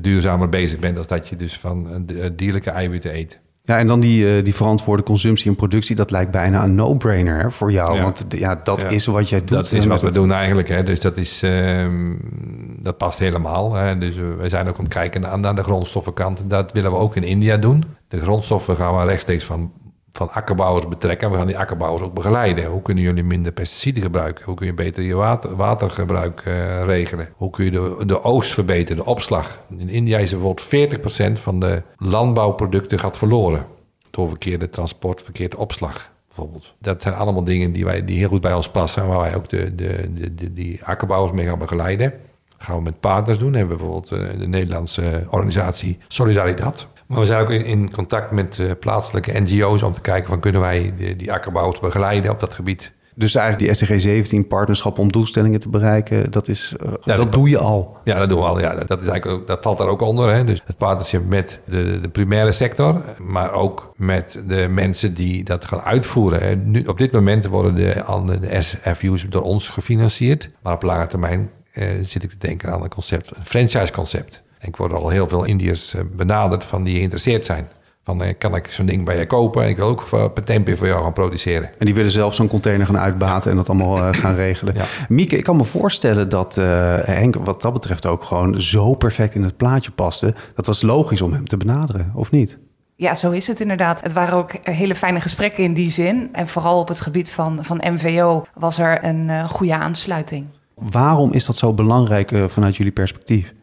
duurzamer 0.00 0.48
bezig 0.48 0.78
bent 0.78 0.98
als 0.98 1.06
dat 1.06 1.28
je 1.28 1.36
dus 1.36 1.58
van 1.58 2.02
di- 2.06 2.34
dierlijke 2.34 2.70
eiwitten 2.70 3.14
eet. 3.14 3.40
Ja, 3.64 3.78
en 3.78 3.86
dan 3.86 4.00
die, 4.00 4.36
uh, 4.36 4.44
die 4.44 4.54
verantwoorde 4.54 5.02
consumptie 5.02 5.50
en 5.50 5.56
productie, 5.56 5.96
dat 5.96 6.10
lijkt 6.10 6.30
bijna 6.30 6.64
een 6.64 6.74
no-brainer 6.74 7.52
voor 7.52 7.72
jou. 7.72 7.94
Ja. 7.96 8.02
Want 8.02 8.24
ja, 8.28 8.60
dat 8.64 8.80
Ja. 8.80 8.88
is 8.88 9.06
wat 9.06 9.28
jij 9.28 9.38
doet. 9.38 9.48
Dat 9.48 9.72
is 9.72 9.86
wat 9.86 10.02
we 10.02 10.10
doen 10.10 10.32
eigenlijk. 10.32 10.68
Hè. 10.68 10.82
Dus 10.82 11.00
dat, 11.00 11.18
is, 11.18 11.42
ehm, 11.42 12.14
dat 12.80 12.96
past 12.96 13.18
helemaal. 13.18 13.74
Hè. 13.74 13.98
Dus 13.98 14.16
we 14.16 14.34
we 14.34 14.48
zijn 14.48 14.68
ook 14.68 14.78
aan 14.78 14.84
het 14.84 14.92
kijken 14.92 15.40
naar 15.40 15.54
de 15.54 15.62
grondstoffenkant. 15.62 16.42
Dat 16.46 16.72
willen 16.72 16.90
we 16.90 16.96
ook 16.96 17.16
in 17.16 17.24
India 17.24 17.56
doen. 17.56 17.84
De 18.08 18.20
grondstoffen 18.20 18.76
gaan 18.76 18.96
we 18.96 19.04
rechtstreeks 19.04 19.44
van, 19.44 19.72
van 20.12 20.32
akkerbouwers 20.32 20.88
betrekken. 20.88 21.30
We 21.30 21.36
gaan 21.36 21.46
die 21.46 21.58
akkerbouwers 21.58 22.02
ook 22.02 22.14
begeleiden. 22.14 22.64
Hoe 22.64 22.82
kunnen 22.82 23.04
jullie 23.04 23.24
minder 23.24 23.52
pesticiden 23.52 24.02
gebruiken? 24.02 24.44
Hoe 24.44 24.54
kun 24.54 24.66
je 24.66 24.74
beter 24.74 25.02
je 25.02 25.14
water, 25.14 25.56
watergebruik 25.56 26.42
eh, 26.44 26.84
regelen? 26.84 27.28
Hoe 27.36 27.50
kun 27.50 27.64
je 27.64 27.70
de, 27.70 28.02
de 28.06 28.22
oogst 28.22 28.52
verbeteren, 28.52 29.04
de 29.04 29.10
opslag? 29.10 29.60
In 29.78 29.88
India 29.88 30.18
is 30.18 30.30
bijvoorbeeld 30.30 30.98
40% 31.38 31.40
van 31.40 31.60
de 31.60 31.82
landbouwproducten 31.96 32.98
gaat 32.98 33.18
verloren. 33.18 33.66
Door 34.10 34.28
verkeerde 34.28 34.68
transport, 34.68 35.22
verkeerde 35.22 35.56
opslag 35.56 36.10
bijvoorbeeld. 36.26 36.74
Dat 36.78 37.02
zijn 37.02 37.14
allemaal 37.14 37.44
dingen 37.44 37.72
die, 37.72 37.84
wij, 37.84 38.04
die 38.04 38.18
heel 38.18 38.28
goed 38.28 38.40
bij 38.40 38.54
ons 38.54 38.68
passen... 38.68 39.02
en 39.02 39.08
waar 39.08 39.20
wij 39.20 39.34
ook 39.36 39.48
de, 39.48 39.74
de, 39.74 40.12
de, 40.14 40.34
de- 40.34 40.52
die 40.52 40.84
akkerbouwers 40.84 41.32
mee 41.32 41.46
gaan 41.46 41.58
begeleiden. 41.58 42.10
Dat 42.48 42.66
gaan 42.66 42.76
we 42.76 42.82
met 42.82 43.00
partners 43.00 43.38
doen. 43.38 43.54
hebben 43.54 43.76
we 43.76 43.82
bijvoorbeeld 43.82 44.12
eh, 44.12 44.38
de 44.38 44.46
Nederlandse 44.46 45.26
organisatie 45.30 45.98
Solidaridad. 46.08 46.86
Maar 47.12 47.20
we 47.20 47.26
zijn 47.26 47.40
ook 47.40 47.50
in, 47.50 47.92
contact 47.92 48.30
met 48.30 48.58
eh, 48.58 48.70
plaatselijke 48.80 49.40
NGO's... 49.40 49.82
om 49.82 49.92
te 49.92 50.00
kijken 50.00 50.28
van 50.28 50.40
kunnen 50.40 50.60
wij 50.60 50.92
die, 50.96 51.16
die 51.16 51.32
akkerbouwers 51.32 51.80
begeleiden 51.80 52.30
op 52.30 52.40
dat 52.40 52.54
gebied. 52.54 52.92
Dus 53.14 53.34
eigenlijk 53.34 53.78
die 53.78 53.86
SDG 53.86 54.00
17 54.00 54.46
partnerschap 54.46 54.98
om 54.98 55.12
doelstellingen 55.12 55.60
te 55.60 55.68
bereiken, 55.68 56.30
dat, 56.30 56.48
is, 56.48 56.74
eh, 56.80 56.92
Ja, 57.04 57.16
dat 57.16 57.32
doe 57.32 57.48
je 57.48 57.58
al. 57.58 57.96
Ja, 58.04 58.18
dat 58.18 58.28
doen 58.28 58.38
we 58.38 58.44
al. 58.44 58.60
Ja, 58.60 58.74
dat, 58.74 59.00
is 59.00 59.06
eigenlijk 59.06 59.40
ook, 59.40 59.46
dat 59.46 59.62
valt 59.62 59.78
daar 59.78 59.86
ook 59.86 60.00
onder. 60.00 60.34
Hè. 60.34 60.44
Dus 60.44 60.62
het 60.64 60.76
partnership 60.76 61.28
met 61.28 61.60
de, 61.64 62.00
de 62.00 62.08
primaire 62.08 62.52
sector, 62.52 63.02
maar 63.18 63.52
ook 63.52 63.92
met 63.96 64.42
de 64.46 64.68
mensen 64.70 65.14
die 65.14 65.44
dat 65.44 65.64
gaan 65.64 65.80
uitvoeren. 65.80 66.40
hè. 66.40 66.56
Nu, 66.56 66.84
op 66.84 66.98
dit 66.98 67.12
moment 67.12 67.46
worden 67.46 67.74
de, 67.74 68.04
de, 68.26 68.40
de 68.40 68.60
SFU's 68.60 69.26
door 69.28 69.42
ons 69.42 69.68
gefinancierd. 69.68 70.50
Maar 70.62 70.74
op 70.74 70.82
lange 70.82 71.06
termijn 71.06 71.50
eh, 71.72 71.88
zit 72.00 72.22
ik 72.22 72.30
te 72.30 72.38
denken 72.38 72.72
aan 72.72 72.82
een 72.82 72.88
concept, 72.88 73.36
een 73.36 73.44
franchise-concept. 73.44 74.34
En 74.34 74.51
ik 74.62 74.76
word 74.76 74.92
al 74.92 75.08
heel 75.08 75.28
veel 75.28 75.44
Indiërs 75.44 75.94
eh, 75.94 76.00
benaderd 76.16 76.64
van 76.64 76.84
die 76.84 76.96
geïnteresseerd 76.96 77.44
zijn. 77.44 77.68
Van, 78.04 78.22
eh, 78.22 78.34
kan 78.38 78.54
ik 78.54 78.66
zo'n 78.66 78.86
ding 78.86 79.04
bij 79.04 79.18
je 79.18 79.26
kopen? 79.26 79.62
En 79.62 79.68
ik 79.68 79.76
wil 79.76 79.86
ook 79.86 80.04
tempeh 80.44 80.76
voor 80.76 80.86
jou 80.86 81.02
gaan 81.02 81.12
produceren. 81.12 81.70
En 81.78 81.86
die 81.86 81.94
willen 81.94 82.10
zelf 82.10 82.34
zo'n 82.34 82.48
container 82.48 82.86
gaan 82.86 82.98
uitbaten 82.98 83.50
en 83.50 83.56
dat 83.56 83.68
allemaal 83.68 83.98
eh, 83.98 84.14
gaan 84.20 84.34
regelen. 84.34 84.74
Ja. 84.74 84.84
Mieke, 85.08 85.36
ik 85.36 85.44
kan 85.44 85.56
me 85.56 85.64
voorstellen 85.64 86.28
dat 86.28 86.56
eh, 86.56 86.64
Henk 87.02 87.34
wat 87.34 87.62
dat 87.62 87.72
betreft 87.72 88.06
ook 88.06 88.24
gewoon 88.24 88.60
zo 88.60 88.94
perfect 88.94 89.34
in 89.34 89.42
het 89.42 89.56
plaatje 89.56 89.90
paste. 89.90 90.34
Dat 90.54 90.66
was 90.66 90.82
logisch 90.82 91.22
om 91.22 91.32
hem 91.32 91.48
te 91.48 91.56
benaderen, 91.56 92.10
of 92.14 92.30
niet? 92.30 92.58
Ja, 92.96 93.14
zo 93.14 93.30
is 93.30 93.46
het 93.46 93.60
inderdaad. 93.60 94.02
Het 94.02 94.12
waren 94.12 94.34
ook 94.34 94.52
hele 94.62 94.94
fijne 94.94 95.20
gesprekken 95.20 95.64
in 95.64 95.74
die 95.74 95.90
zin. 95.90 96.28
En 96.32 96.48
vooral 96.48 96.78
op 96.78 96.88
het 96.88 97.00
gebied 97.00 97.30
van, 97.32 97.58
van 97.64 97.82
MVO 97.90 98.44
was 98.54 98.78
er 98.78 99.04
een 99.04 99.30
eh, 99.30 99.48
goede 99.48 99.74
aansluiting. 99.74 100.46
Waarom 100.74 101.32
is 101.32 101.46
dat 101.46 101.56
zo 101.56 101.74
belangrijk 101.74 102.32
vanuit 102.48 102.76
jullie 102.76 102.92
perspectief? 102.92 103.54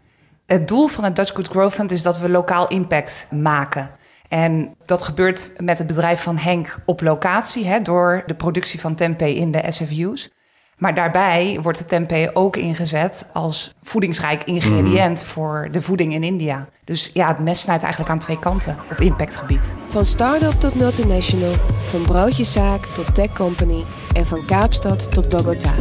Het 0.49 0.67
doel 0.67 0.87
van 0.87 1.03
het 1.03 1.15
Dutch 1.15 1.33
Good 1.33 1.47
Growth 1.47 1.73
Fund 1.73 1.91
is 1.91 2.01
dat 2.01 2.19
we 2.19 2.29
lokaal 2.29 2.67
impact 2.67 3.27
maken. 3.31 3.91
En 4.27 4.75
dat 4.85 5.01
gebeurt 5.01 5.49
met 5.57 5.77
het 5.77 5.87
bedrijf 5.87 6.21
van 6.21 6.37
Henk 6.37 6.77
op 6.85 7.01
locatie, 7.01 7.65
hè, 7.67 7.79
door 7.81 8.23
de 8.25 8.35
productie 8.35 8.79
van 8.79 8.95
tempeh 8.95 9.35
in 9.35 9.51
de 9.51 9.63
SFU's. 9.69 10.29
Maar 10.77 10.95
daarbij 10.95 11.59
wordt 11.61 11.77
de 11.77 11.85
tempeh 11.85 12.29
ook 12.33 12.55
ingezet 12.55 13.25
als 13.33 13.75
voedingsrijk 13.83 14.43
ingrediënt 14.43 15.23
voor 15.23 15.67
de 15.71 15.81
voeding 15.81 16.13
in 16.13 16.23
India. 16.23 16.67
Dus 16.83 17.09
ja, 17.13 17.27
het 17.27 17.39
mes 17.39 17.61
snijdt 17.61 17.83
eigenlijk 17.83 18.13
aan 18.13 18.19
twee 18.19 18.39
kanten 18.39 18.77
op 18.91 18.99
impactgebied. 18.99 19.75
Van 19.87 20.05
start-up 20.05 20.59
tot 20.59 20.75
multinational, 20.75 21.53
van 21.85 22.01
broodjeszaak 22.01 22.85
tot 22.85 23.15
tech 23.15 23.33
company 23.33 23.85
en 24.13 24.25
van 24.25 24.45
Kaapstad 24.45 25.13
tot 25.13 25.29
Bogota. 25.29 25.73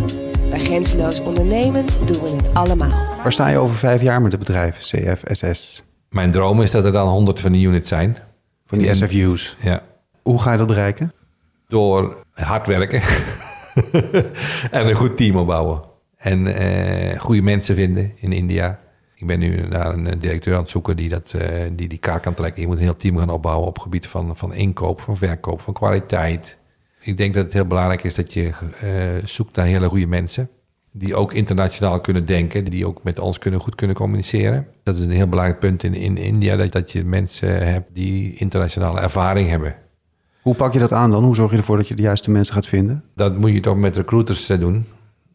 Bij 0.50 0.59
Grenzeloos 0.59 1.21
Ondernemen 1.21 1.87
doen 2.05 2.21
we 2.23 2.37
het 2.37 2.55
allemaal. 2.55 3.17
Waar 3.23 3.33
sta 3.33 3.49
je 3.49 3.59
over 3.59 3.76
vijf 3.76 4.02
jaar 4.02 4.23
met 4.23 4.33
het 4.33 4.40
bedrijf 4.40 4.78
CFSS? 4.78 5.85
Mijn 6.11 6.31
droom 6.31 6.62
is 6.62 6.71
dat 6.71 6.85
er 6.85 6.93
dan 6.93 7.09
honderd 7.09 7.40
van 7.40 7.52
die 7.52 7.67
units 7.67 7.88
zijn. 7.88 8.17
Van 8.67 8.78
die 8.78 8.95
SFU's. 8.95 9.57
Ja, 9.61 9.83
Hoe 10.23 10.40
ga 10.40 10.53
je 10.53 10.59
dat 10.59 10.66
bereiken? 10.66 11.12
door 11.68 12.25
hard 12.33 12.66
werken 12.66 13.03
en 14.70 14.88
een 14.88 14.94
goed 14.94 15.16
team 15.16 15.37
opbouwen. 15.37 15.83
En 16.16 16.46
eh, 16.46 17.20
goede 17.20 17.42
mensen 17.42 17.75
vinden 17.75 18.12
in 18.16 18.33
India. 18.33 18.79
Ik 19.14 19.27
ben 19.27 19.38
nu 19.38 19.68
naar 19.68 19.92
een 19.92 20.07
eh, 20.07 20.20
directeur 20.20 20.55
aan 20.55 20.61
het 20.61 20.70
zoeken 20.70 20.96
die, 20.96 21.09
dat, 21.09 21.33
eh, 21.33 21.62
die 21.73 21.88
die 21.88 21.99
kaart 21.99 22.23
kan 22.23 22.35
trekken. 22.35 22.61
Je 22.61 22.66
moet 22.66 22.77
een 22.77 22.83
heel 22.83 22.96
team 22.96 23.18
gaan 23.18 23.31
opbouwen 23.31 23.66
op 23.66 23.75
het 23.75 23.83
gebied 23.83 24.07
van, 24.07 24.37
van 24.37 24.55
inkoop, 24.55 25.01
van 25.01 25.16
verkoop, 25.16 25.61
van 25.61 25.75
kwaliteit. 25.75 26.59
Ik 27.01 27.19
denk 27.19 27.35
dat 27.35 27.45
het 27.45 27.53
heel 27.53 27.67
belangrijk 27.67 28.05
is 28.05 28.15
dat 28.15 28.33
je 28.33 28.51
eh, 28.81 29.27
zoekt 29.27 29.57
naar 29.57 29.67
hele 29.67 29.89
goede 29.89 30.07
mensen. 30.07 30.49
Die 30.93 31.15
ook 31.15 31.33
internationaal 31.33 32.01
kunnen 32.01 32.27
denken, 32.27 32.65
die 32.65 32.87
ook 32.87 33.03
met 33.03 33.19
ons 33.19 33.39
kunnen, 33.39 33.61
goed 33.61 33.75
kunnen 33.75 33.97
communiceren. 33.97 34.67
Dat 34.83 34.97
is 34.97 35.05
een 35.05 35.11
heel 35.11 35.29
belangrijk 35.29 35.59
punt 35.59 35.83
in, 35.83 35.95
in 35.95 36.17
India, 36.17 36.57
dat, 36.57 36.73
dat 36.73 36.91
je 36.91 37.05
mensen 37.05 37.67
hebt 37.67 37.91
die 37.93 38.35
internationale 38.35 39.01
ervaring 39.01 39.49
hebben. 39.49 39.77
Hoe 40.43 40.55
pak 40.55 40.73
je 40.73 40.79
dat 40.79 40.93
aan 40.93 41.11
dan? 41.11 41.25
Hoe 41.25 41.35
zorg 41.35 41.51
je 41.51 41.57
ervoor 41.57 41.77
dat 41.77 41.89
je 41.89 41.95
de 41.95 42.03
juiste 42.03 42.31
mensen 42.31 42.55
gaat 42.55 42.67
vinden? 42.67 43.05
Dat 43.15 43.37
moet 43.37 43.53
je 43.53 43.61
toch 43.61 43.77
met 43.77 43.97
recruiters 43.97 44.49
eh, 44.49 44.61
doen. 44.61 44.87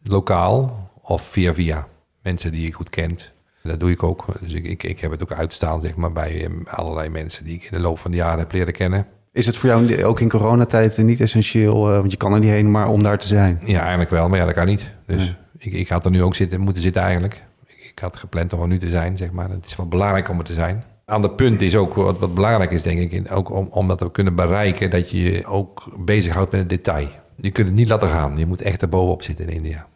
Lokaal 0.02 0.88
of 1.02 1.22
via 1.22 1.54
via. 1.54 1.86
Mensen 2.22 2.52
die 2.52 2.66
je 2.66 2.72
goed 2.72 2.90
kent. 2.90 3.32
Dat 3.62 3.80
doe 3.80 3.90
ik 3.90 4.02
ook. 4.02 4.24
Dus 4.40 4.52
ik, 4.52 4.64
ik, 4.64 4.82
ik 4.82 5.00
heb 5.00 5.10
het 5.10 5.22
ook 5.22 5.32
uitstaan 5.32 5.80
zeg 5.80 5.94
maar, 5.94 6.12
bij 6.12 6.44
eh, 6.44 6.50
allerlei 6.64 7.08
mensen 7.08 7.44
die 7.44 7.54
ik 7.54 7.62
in 7.62 7.76
de 7.76 7.80
loop 7.80 7.98
van 7.98 8.10
de 8.10 8.16
jaren 8.16 8.38
heb 8.38 8.52
leren 8.52 8.72
kennen. 8.72 9.06
Is 9.34 9.46
het 9.46 9.56
voor 9.56 9.68
jou 9.68 10.04
ook 10.04 10.20
in 10.20 10.28
coronatijd 10.28 10.96
niet 10.96 11.20
essentieel, 11.20 11.90
eh, 11.90 11.98
want 11.98 12.10
je 12.10 12.16
kan 12.16 12.32
er 12.32 12.38
niet 12.38 12.50
heen, 12.50 12.70
maar 12.70 12.88
om 12.88 13.02
daar 13.02 13.18
te 13.18 13.26
zijn? 13.26 13.60
Ja, 13.64 13.80
eigenlijk 13.80 14.10
wel, 14.10 14.28
maar 14.28 14.38
ja, 14.38 14.44
dat 14.44 14.54
kan 14.54 14.66
niet. 14.66 14.90
Dus 15.06 15.36
ik, 15.58 15.72
ik 15.72 15.88
had 15.88 16.04
er 16.04 16.10
nu 16.10 16.22
ook 16.22 16.34
zitten, 16.34 16.60
moeten 16.60 16.82
zitten 16.82 17.02
eigenlijk. 17.02 17.42
Ik, 17.66 17.90
ik 17.90 17.98
had 17.98 18.16
gepland 18.16 18.52
om 18.52 18.60
er 18.60 18.68
nu 18.68 18.78
te 18.78 18.90
zijn, 18.90 19.16
zeg 19.16 19.30
maar. 19.30 19.50
Het 19.50 19.66
is 19.66 19.76
wel 19.76 19.88
belangrijk 19.88 20.28
om 20.28 20.38
er 20.38 20.44
te 20.44 20.52
zijn. 20.52 20.84
Ander 21.04 21.30
punt 21.30 21.62
is 21.62 21.76
ook, 21.76 21.94
wat, 21.94 22.18
wat 22.18 22.34
belangrijk 22.34 22.70
is 22.70 22.82
denk 22.82 23.12
ik, 23.12 23.32
ook 23.32 23.50
om, 23.50 23.66
om 23.70 23.88
dat 23.88 24.00
we 24.00 24.10
kunnen 24.10 24.34
bereiken, 24.34 24.90
dat 24.90 25.10
je 25.10 25.22
je 25.22 25.46
ook 25.46 25.84
bezighoudt 25.96 26.50
met 26.50 26.60
het 26.60 26.68
detail. 26.68 27.08
Je 27.36 27.50
kunt 27.50 27.66
het 27.66 27.76
niet 27.76 27.88
laten 27.88 28.08
gaan. 28.08 28.36
Je 28.36 28.46
moet 28.46 28.62
echt 28.62 28.82
er 28.82 28.88
bovenop 28.88 29.22
zitten 29.22 29.48
in 29.48 29.54
India. 29.54 29.86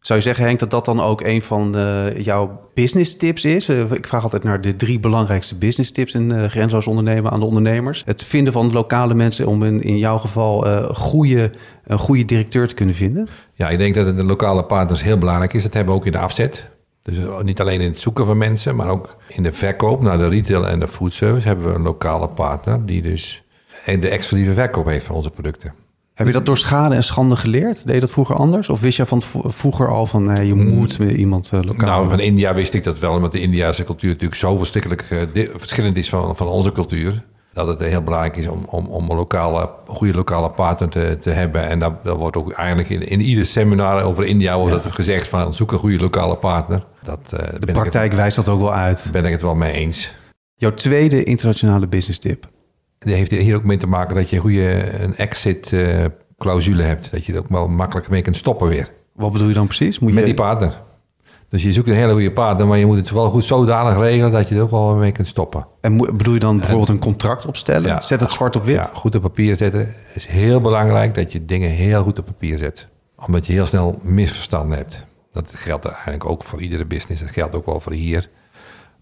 Zou 0.00 0.18
je 0.18 0.24
zeggen, 0.24 0.44
Henk, 0.44 0.58
dat 0.58 0.70
dat 0.70 0.84
dan 0.84 1.00
ook 1.00 1.20
een 1.20 1.42
van 1.42 1.76
eh, 1.76 2.16
jouw 2.16 2.70
business 2.74 3.16
tips 3.16 3.44
is? 3.44 3.68
Eh, 3.68 3.92
ik 3.92 4.06
vraag 4.06 4.22
altijd 4.22 4.42
naar 4.42 4.60
de 4.60 4.76
drie 4.76 5.00
belangrijkste 5.00 5.58
business 5.58 5.90
tips 5.90 6.14
in 6.14 6.30
uh, 6.56 6.86
ondernemen 6.86 7.30
aan 7.30 7.40
de 7.40 7.46
ondernemers. 7.46 8.02
Het 8.06 8.24
vinden 8.24 8.52
van 8.52 8.72
lokale 8.72 9.14
mensen 9.14 9.46
om 9.46 9.62
in, 9.62 9.82
in 9.82 9.98
jouw 9.98 10.18
geval 10.18 10.64
goede, 10.94 11.50
een 11.84 11.98
goede 11.98 12.24
directeur 12.24 12.68
te 12.68 12.74
kunnen 12.74 12.94
vinden. 12.94 13.28
Ja, 13.54 13.68
ik 13.68 13.78
denk 13.78 13.94
dat 13.94 14.06
het 14.06 14.16
de 14.16 14.24
lokale 14.24 14.64
partners 14.64 15.02
heel 15.02 15.18
belangrijk 15.18 15.52
is. 15.52 15.62
Dat 15.62 15.74
hebben 15.74 15.94
we 15.94 16.00
ook 16.00 16.06
in 16.06 16.12
de 16.12 16.18
afzet. 16.18 16.68
Dus 17.02 17.18
niet 17.42 17.60
alleen 17.60 17.80
in 17.80 17.88
het 17.88 17.98
zoeken 17.98 18.26
van 18.26 18.38
mensen, 18.38 18.76
maar 18.76 18.88
ook 18.88 19.16
in 19.28 19.42
de 19.42 19.52
verkoop 19.52 20.02
naar 20.02 20.18
de 20.18 20.28
retail 20.28 20.68
en 20.68 20.80
de 20.80 20.88
foodservice 20.88 21.46
hebben 21.46 21.66
we 21.68 21.74
een 21.74 21.82
lokale 21.82 22.28
partner 22.28 22.86
die 22.86 23.02
dus 23.02 23.42
de 23.84 24.08
exclusieve 24.08 24.54
verkoop 24.54 24.86
heeft 24.86 25.06
van 25.06 25.16
onze 25.16 25.30
producten. 25.30 25.74
Heb 26.20 26.28
je 26.28 26.34
dat 26.34 26.46
door 26.46 26.58
schade 26.58 26.94
en 26.94 27.04
schande 27.04 27.36
geleerd? 27.36 27.86
Deed 27.86 27.94
je 27.94 28.00
dat 28.00 28.10
vroeger 28.10 28.36
anders? 28.36 28.68
Of 28.68 28.80
wist 28.80 28.96
je 28.96 29.06
van 29.06 29.22
vroeger 29.44 29.88
al 29.88 30.06
van 30.06 30.30
eh, 30.30 30.46
je 30.46 30.54
moet 30.54 30.98
met 30.98 31.12
iemand 31.12 31.50
uh, 31.54 31.60
lokaal? 31.62 31.88
Nou, 31.88 32.08
van 32.08 32.20
India 32.20 32.54
wist 32.54 32.74
ik 32.74 32.84
dat 32.84 32.98
wel, 32.98 33.12
omdat 33.12 33.32
de 33.32 33.40
Indiase 33.40 33.84
cultuur 33.84 34.10
natuurlijk 34.10 34.40
zo 34.40 34.56
verschrikkelijk 34.56 35.10
uh, 35.10 35.48
verschillend 35.56 35.96
is 35.96 36.08
van, 36.08 36.36
van 36.36 36.46
onze 36.46 36.72
cultuur. 36.72 37.22
Dat 37.52 37.66
het 37.66 37.80
heel 37.80 38.02
belangrijk 38.02 38.36
is 38.36 38.46
om, 38.46 38.64
om, 38.66 38.86
om 38.86 39.10
een 39.10 39.16
lokale, 39.16 39.70
goede 39.86 40.14
lokale 40.14 40.50
partner 40.50 40.88
te, 40.88 41.16
te 41.20 41.30
hebben. 41.30 41.68
En 41.68 41.78
dat, 41.78 42.04
dat 42.04 42.16
wordt 42.16 42.36
ook 42.36 42.52
eigenlijk 42.52 42.88
in, 42.88 43.08
in 43.08 43.20
ieder 43.20 43.46
seminar 43.46 44.02
over 44.02 44.24
India 44.24 44.56
wordt 44.56 44.74
ja. 44.74 44.80
dat 44.82 44.92
gezegd 44.92 45.28
van 45.28 45.54
zoek 45.54 45.72
een 45.72 45.78
goede 45.78 45.98
lokale 45.98 46.36
partner. 46.36 46.84
Dat, 47.02 47.32
uh, 47.34 47.38
de 47.58 47.72
praktijk 47.72 48.10
het, 48.10 48.20
wijst 48.20 48.36
dat 48.36 48.48
ook 48.48 48.60
wel 48.60 48.74
uit. 48.74 49.08
Ben 49.12 49.24
ik 49.24 49.32
het 49.32 49.42
wel 49.42 49.54
mee 49.54 49.72
eens. 49.72 50.12
Jouw 50.54 50.74
tweede 50.74 51.24
internationale 51.24 51.86
business 51.86 52.18
tip? 52.18 52.46
Die 53.04 53.14
heeft 53.14 53.30
hier 53.30 53.56
ook 53.56 53.64
mee 53.64 53.76
te 53.76 53.86
maken 53.86 54.14
dat 54.14 54.30
je 54.30 54.36
een 54.36 54.42
goede 54.42 55.00
een 55.02 55.16
exit 55.16 55.72
uh, 55.72 56.04
clausule 56.38 56.82
hebt. 56.82 57.10
Dat 57.10 57.24
je 57.24 57.32
er 57.32 57.38
ook 57.38 57.48
wel 57.48 57.68
makkelijk 57.68 58.08
mee 58.08 58.22
kunt 58.22 58.36
stoppen 58.36 58.68
weer. 58.68 58.88
Wat 59.12 59.32
bedoel 59.32 59.48
je 59.48 59.54
dan 59.54 59.66
precies? 59.66 59.98
Moet 59.98 60.10
Met 60.10 60.18
je... 60.18 60.24
die 60.24 60.34
partner. 60.34 60.82
Dus 61.48 61.62
je 61.62 61.72
zoekt 61.72 61.88
een 61.88 61.94
hele 61.94 62.12
goede 62.12 62.32
partner, 62.32 62.66
maar 62.66 62.78
je 62.78 62.86
moet 62.86 62.96
het 62.96 63.10
wel 63.10 63.30
goed 63.30 63.44
zodanig 63.44 63.98
regelen 63.98 64.32
dat 64.32 64.48
je 64.48 64.54
er 64.54 64.62
ook 64.62 64.70
wel 64.70 64.94
mee 64.94 65.12
kunt 65.12 65.26
stoppen. 65.26 65.66
En 65.80 65.96
bedoel 65.96 66.34
je 66.34 66.40
dan 66.40 66.58
bijvoorbeeld 66.58 66.88
een 66.88 66.98
contract 66.98 67.46
opstellen? 67.46 67.88
Ja, 67.88 68.00
Zet 68.00 68.20
het 68.20 68.30
zwart 68.30 68.56
op 68.56 68.64
wit? 68.64 68.74
Ja, 68.74 68.90
goed 68.92 69.14
op 69.14 69.22
papier 69.22 69.56
zetten. 69.56 69.80
Het 69.80 70.16
is 70.16 70.26
heel 70.26 70.60
belangrijk 70.60 71.14
dat 71.14 71.32
je 71.32 71.44
dingen 71.44 71.70
heel 71.70 72.02
goed 72.02 72.18
op 72.18 72.24
papier 72.24 72.58
zet. 72.58 72.88
Omdat 73.26 73.46
je 73.46 73.52
heel 73.52 73.66
snel 73.66 73.98
misverstanden 74.02 74.76
hebt. 74.76 75.04
Dat 75.32 75.52
geldt 75.54 75.84
eigenlijk 75.84 76.24
ook 76.24 76.44
voor 76.44 76.62
iedere 76.62 76.84
business. 76.84 77.20
Dat 77.20 77.30
geldt 77.30 77.54
ook 77.54 77.66
wel 77.66 77.80
voor 77.80 77.92
hier. 77.92 78.28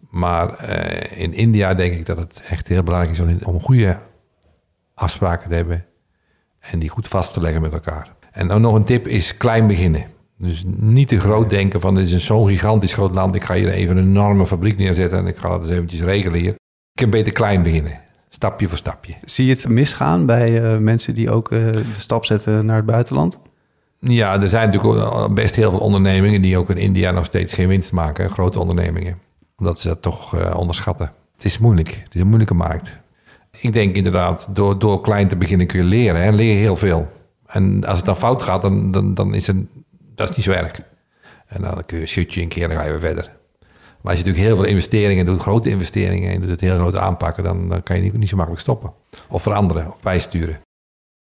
Maar 0.08 0.68
uh, 0.68 1.20
in 1.20 1.32
India 1.32 1.74
denk 1.74 1.94
ik 1.94 2.06
dat 2.06 2.16
het 2.16 2.42
echt 2.48 2.68
heel 2.68 2.82
belangrijk 2.82 3.18
is 3.18 3.44
om, 3.44 3.60
goede 3.60 3.98
afspraken 4.94 5.48
te 5.48 5.54
hebben. 5.54 5.84
En 6.58 6.78
die 6.78 6.88
goed 6.88 7.08
vast 7.08 7.32
te 7.32 7.40
leggen 7.40 7.62
met 7.62 7.72
elkaar. 7.72 8.12
En 8.30 8.48
dan 8.48 8.60
nog 8.60 8.74
een 8.74 8.84
tip 8.84 9.06
is 9.06 9.36
klein 9.36 9.66
beginnen. 9.66 10.04
Dus 10.36 10.64
niet 10.66 11.08
te 11.08 11.20
groot 11.20 11.50
denken 11.50 11.80
van 11.80 11.94
dit 11.94 12.10
is 12.10 12.24
zo'n 12.24 12.48
gigantisch 12.48 12.92
groot 12.92 13.14
land. 13.14 13.34
Ik 13.34 13.44
ga 13.44 13.54
hier 13.54 13.68
even 13.68 13.96
een 13.96 14.06
enorme 14.06 14.46
fabriek 14.46 14.78
neerzetten 14.78 15.18
en 15.18 15.26
ik 15.26 15.36
ga 15.36 15.48
dat 15.48 15.60
eens 15.60 15.70
eventjes 15.70 16.00
regelen 16.00 16.40
hier. 16.40 16.52
Ik 16.52 17.02
kan 17.02 17.10
beter 17.10 17.32
klein 17.32 17.62
beginnen. 17.62 18.00
Stapje 18.28 18.68
voor 18.68 18.78
stapje. 18.78 19.14
Zie 19.24 19.46
je 19.46 19.52
het 19.52 19.68
misgaan 19.68 20.26
bij 20.26 20.62
eh, 20.62 20.78
mensen 20.78 21.14
die 21.14 21.30
ook 21.30 21.52
eh, 21.52 21.58
de 21.72 21.84
stap 21.90 22.24
zetten 22.24 22.66
naar 22.66 22.76
het 22.76 22.86
buitenland? 22.86 23.38
Ja, 23.98 24.40
er 24.40 24.48
zijn 24.48 24.70
natuurlijk 24.70 25.34
best 25.34 25.56
heel 25.56 25.70
veel 25.70 25.80
ondernemingen 25.80 26.42
die 26.42 26.58
ook 26.58 26.70
in 26.70 26.76
India 26.76 27.10
nog 27.10 27.24
steeds 27.24 27.54
geen 27.54 27.68
winst 27.68 27.92
maken. 27.92 28.30
Grote 28.30 28.58
ondernemingen. 28.58 29.18
Omdat 29.58 29.80
ze 29.80 29.88
dat 29.88 30.02
toch 30.02 30.36
eh, 30.36 30.56
onderschatten. 30.56 31.12
Het 31.32 31.44
is 31.44 31.58
moeilijk. 31.58 32.00
Het 32.04 32.14
is 32.14 32.20
een 32.20 32.26
moeilijke 32.26 32.54
markt. 32.54 32.98
Ik 33.60 33.72
denk 33.72 33.96
inderdaad, 33.96 34.48
door, 34.50 34.78
door 34.78 35.00
klein 35.00 35.28
te 35.28 35.36
beginnen 35.36 35.66
kun 35.66 35.78
je 35.78 35.84
leren. 35.84 36.22
En 36.22 36.34
leer 36.34 36.52
je 36.52 36.58
heel 36.58 36.76
veel. 36.76 37.08
En 37.46 37.84
als 37.84 37.96
het 37.96 38.06
dan 38.06 38.16
fout 38.16 38.42
gaat, 38.42 38.62
dan, 38.62 39.14
dan, 39.14 39.34
is 39.34 39.46
het... 39.46 39.56
Dat 40.14 40.28
is 40.28 40.36
niet 40.36 40.44
zo 40.44 40.52
erg. 40.52 40.82
En 41.46 41.62
dan 41.62 41.82
kun 41.86 41.98
je 41.98 42.06
shutje 42.06 42.40
een 42.42 42.48
keer 42.48 42.62
en 42.62 42.68
dan 42.68 42.78
ga 42.78 42.84
je 42.84 42.90
weer 42.90 43.00
verder. 43.00 43.36
Maar 44.00 44.12
als 44.12 44.20
je 44.20 44.26
natuurlijk 44.26 44.46
heel 44.46 44.56
veel 44.56 44.74
investeringen 44.74 45.26
doet, 45.26 45.40
grote 45.40 45.70
investeringen... 45.70 46.28
en 46.28 46.34
je 46.34 46.40
doet 46.40 46.50
het 46.50 46.60
heel 46.60 46.76
groot 46.76 46.96
aanpakken, 46.96 47.44
dan, 47.44 47.68
dan 47.68 47.82
kan 47.82 47.96
je 47.96 48.02
niet, 48.02 48.12
niet 48.12 48.28
zo 48.28 48.36
makkelijk 48.36 48.62
stoppen. 48.62 48.92
Of 49.28 49.42
veranderen, 49.42 49.86
of 49.92 50.02
bijsturen. 50.02 50.60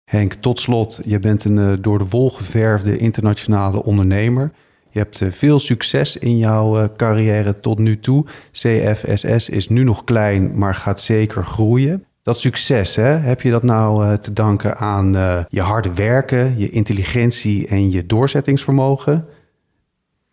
Henk, 0.04 0.34
tot 0.34 0.60
slot, 0.60 1.00
je 1.04 1.18
bent 1.18 1.44
een 1.44 1.58
eh, 1.58 1.76
door 1.80 1.98
de 1.98 2.08
wol 2.08 2.30
geverfde 2.30 2.96
internationale 2.96 3.84
ondernemer. 3.84 4.52
Je 4.94 5.00
hebt 5.00 5.20
eh, 5.20 5.30
veel 5.30 5.58
succes 5.58 6.16
in 6.16 6.38
jouw 6.38 6.78
eh, 6.78 6.88
carrière 6.96 7.60
tot 7.60 7.78
nu 7.78 8.00
toe. 8.00 8.24
CFSS 8.52 9.48
is 9.48 9.68
nu 9.68 9.84
nog 9.84 10.04
klein, 10.04 10.58
maar 10.58 10.74
gaat 10.74 11.00
zeker 11.00 11.44
groeien. 11.44 12.04
Dat 12.22 12.38
succes, 12.38 12.96
hè, 12.96 13.02
heb 13.02 13.40
je 13.40 13.50
dat 13.50 13.62
nou 13.62 14.06
eh, 14.06 14.12
te 14.12 14.32
danken 14.32 14.76
aan 14.76 15.12
je 15.48 15.60
harde 15.60 15.94
werken, 15.94 16.58
je 16.58 16.70
intelligentie 16.70 17.66
en 17.66 17.90
je 17.90 18.06
doorzettingsvermogen? 18.06 19.28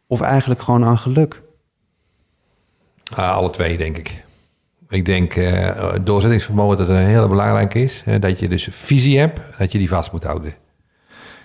Of 0.08 0.22
eigenlijk 0.22 0.62
gewoon 0.62 0.84
aan 0.84 0.98
geluk? 0.98 1.42
Ah, 3.16 3.36
alle 3.36 3.50
twee, 3.50 3.78
denk 3.78 3.98
ik. 3.98 4.24
Ik 4.90 5.06
denk 5.06 5.36
doorzettingsvermogen 6.04 6.78
dat 6.78 6.90
een 6.90 6.96
heel 6.96 7.28
belangrijk 7.28 7.74
is. 7.74 8.04
Dat 8.20 8.40
je 8.40 8.48
dus 8.48 8.68
visie 8.72 9.20
hebt, 9.20 9.42
dat 9.58 9.72
je 9.72 9.78
die 9.78 9.90
vast 9.90 10.12
moet 10.12 10.24
houden. 10.24 10.54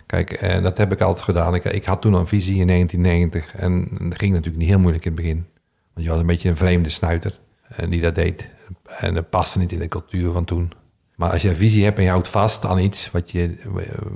Kijk, 0.06 0.30
eh, 0.30 0.62
dat 0.62 0.78
heb 0.78 0.92
ik 0.92 1.00
altijd 1.00 1.24
gedaan. 1.24 1.54
Ik, 1.54 1.64
ik 1.64 1.84
had 1.84 2.00
toen 2.00 2.12
een 2.12 2.26
visie 2.26 2.60
in 2.60 2.66
1990. 2.66 3.56
En 3.56 3.88
dat 4.08 4.18
ging 4.18 4.32
natuurlijk 4.32 4.58
niet 4.58 4.68
heel 4.68 4.78
moeilijk 4.78 5.04
in 5.04 5.12
het 5.12 5.20
begin. 5.20 5.46
Want 5.94 6.06
je 6.06 6.12
was 6.12 6.20
een 6.20 6.26
beetje 6.26 6.48
een 6.48 6.56
vreemde 6.56 6.88
snuiter 6.88 7.40
en 7.68 7.90
die 7.90 8.00
dat 8.00 8.14
deed. 8.14 8.50
En 8.86 9.14
dat 9.14 9.30
paste 9.30 9.58
niet 9.58 9.72
in 9.72 9.78
de 9.78 9.88
cultuur 9.88 10.32
van 10.32 10.44
toen. 10.44 10.72
Maar 11.16 11.30
als 11.30 11.42
je 11.42 11.48
een 11.48 11.56
visie 11.56 11.84
hebt 11.84 11.98
en 11.98 12.04
je 12.04 12.10
houdt 12.10 12.28
vast 12.28 12.64
aan 12.64 12.78
iets, 12.78 13.10
wat 13.10 13.30
je, 13.30 13.56
eh, 13.76 14.06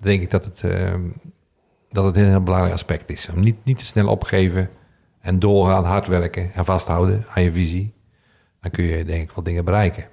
denk 0.00 0.22
ik 0.22 0.30
dat 0.30 0.44
het, 0.44 0.64
eh, 0.64 0.94
dat 1.88 2.04
het 2.04 2.16
een 2.16 2.28
heel 2.28 2.42
belangrijk 2.42 2.74
aspect 2.74 3.10
is. 3.10 3.28
Om 3.28 3.40
niet, 3.40 3.64
niet 3.64 3.78
te 3.78 3.84
snel 3.84 4.08
opgeven 4.08 4.70
en 5.20 5.38
doorgaan, 5.38 5.84
hard 5.84 6.06
werken 6.06 6.54
en 6.54 6.64
vasthouden 6.64 7.24
aan 7.34 7.42
je 7.42 7.52
visie. 7.52 7.94
Dan 8.60 8.70
kun 8.70 8.84
je 8.84 9.04
denk 9.04 9.22
ik 9.22 9.34
wel 9.34 9.44
dingen 9.44 9.64
bereiken. 9.64 10.04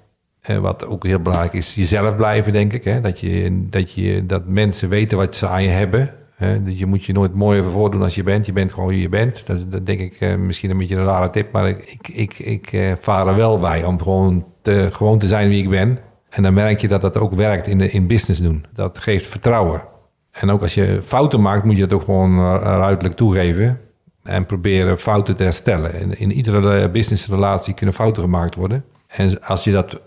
En 0.46 0.62
wat 0.62 0.86
ook 0.86 1.04
heel 1.04 1.20
belangrijk 1.20 1.52
is, 1.52 1.74
jezelf 1.74 2.16
blijven, 2.16 2.52
denk 2.52 2.72
ik. 2.72 2.84
Hè? 2.84 3.00
Dat, 3.00 3.20
je, 3.20 3.66
dat, 3.70 3.92
je, 3.92 4.26
dat 4.26 4.46
mensen 4.46 4.88
weten 4.88 5.18
wat 5.18 5.34
ze 5.34 5.48
aan 5.48 5.62
je 5.62 5.68
hebben. 5.68 6.10
Hè? 6.34 6.62
Dat 6.62 6.78
je 6.78 6.86
moet 6.86 7.04
je 7.04 7.12
nooit 7.12 7.34
mooier 7.34 7.64
voordoen 7.64 8.02
als 8.02 8.14
je 8.14 8.22
bent. 8.22 8.46
Je 8.46 8.52
bent 8.52 8.72
gewoon 8.72 8.88
wie 8.88 9.00
je 9.00 9.08
bent. 9.08 9.46
Dat, 9.46 9.72
dat 9.72 9.86
denk 9.86 10.00
ik 10.00 10.20
eh, 10.20 10.34
misschien 10.34 10.70
een 10.70 10.78
beetje 10.78 10.96
een 10.96 11.04
rare 11.04 11.30
tip. 11.30 11.52
Maar 11.52 11.68
ik, 11.68 12.08
ik, 12.08 12.38
ik 12.38 12.72
eh, 12.72 12.92
vaar 13.00 13.26
er 13.26 13.36
wel 13.36 13.58
bij 13.58 13.84
om 13.84 14.02
gewoon 14.02 14.46
te, 14.62 14.88
gewoon 14.92 15.18
te 15.18 15.26
zijn 15.26 15.48
wie 15.48 15.62
ik 15.62 15.70
ben. 15.70 15.98
En 16.28 16.42
dan 16.42 16.54
merk 16.54 16.80
je 16.80 16.88
dat 16.88 17.02
dat 17.02 17.18
ook 17.18 17.32
werkt 17.32 17.66
in, 17.66 17.78
de, 17.78 17.90
in 17.90 18.06
business 18.06 18.40
doen. 18.40 18.64
Dat 18.72 18.98
geeft 18.98 19.26
vertrouwen. 19.26 19.82
En 20.30 20.50
ook 20.50 20.62
als 20.62 20.74
je 20.74 20.98
fouten 21.02 21.40
maakt, 21.40 21.64
moet 21.64 21.76
je 21.76 21.86
dat 21.86 21.92
ook 21.92 22.04
gewoon 22.04 22.38
eh, 22.38 22.60
ruidelijk 22.60 23.16
toegeven. 23.16 23.80
En 24.22 24.46
proberen 24.46 24.98
fouten 24.98 25.36
te 25.36 25.42
herstellen. 25.42 25.94
In, 25.94 26.18
in 26.18 26.32
iedere 26.32 26.80
eh, 26.80 26.90
businessrelatie 26.90 27.74
kunnen 27.74 27.94
fouten 27.94 28.22
gemaakt 28.22 28.54
worden. 28.54 28.84
En 29.06 29.42
als 29.42 29.64
je 29.64 29.72
dat 29.72 30.00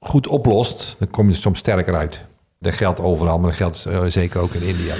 goed 0.00 0.26
oplost, 0.26 0.96
dan 0.98 1.10
kom 1.10 1.26
je 1.26 1.32
er 1.32 1.38
soms 1.38 1.58
sterker 1.58 1.96
uit. 1.96 2.20
Dat 2.58 2.74
geldt 2.74 3.00
overal, 3.00 3.38
maar 3.38 3.48
dat 3.48 3.58
geldt 3.58 3.84
eh, 3.84 4.04
zeker 4.06 4.40
ook 4.40 4.52
in 4.52 4.62
India. 4.62 4.94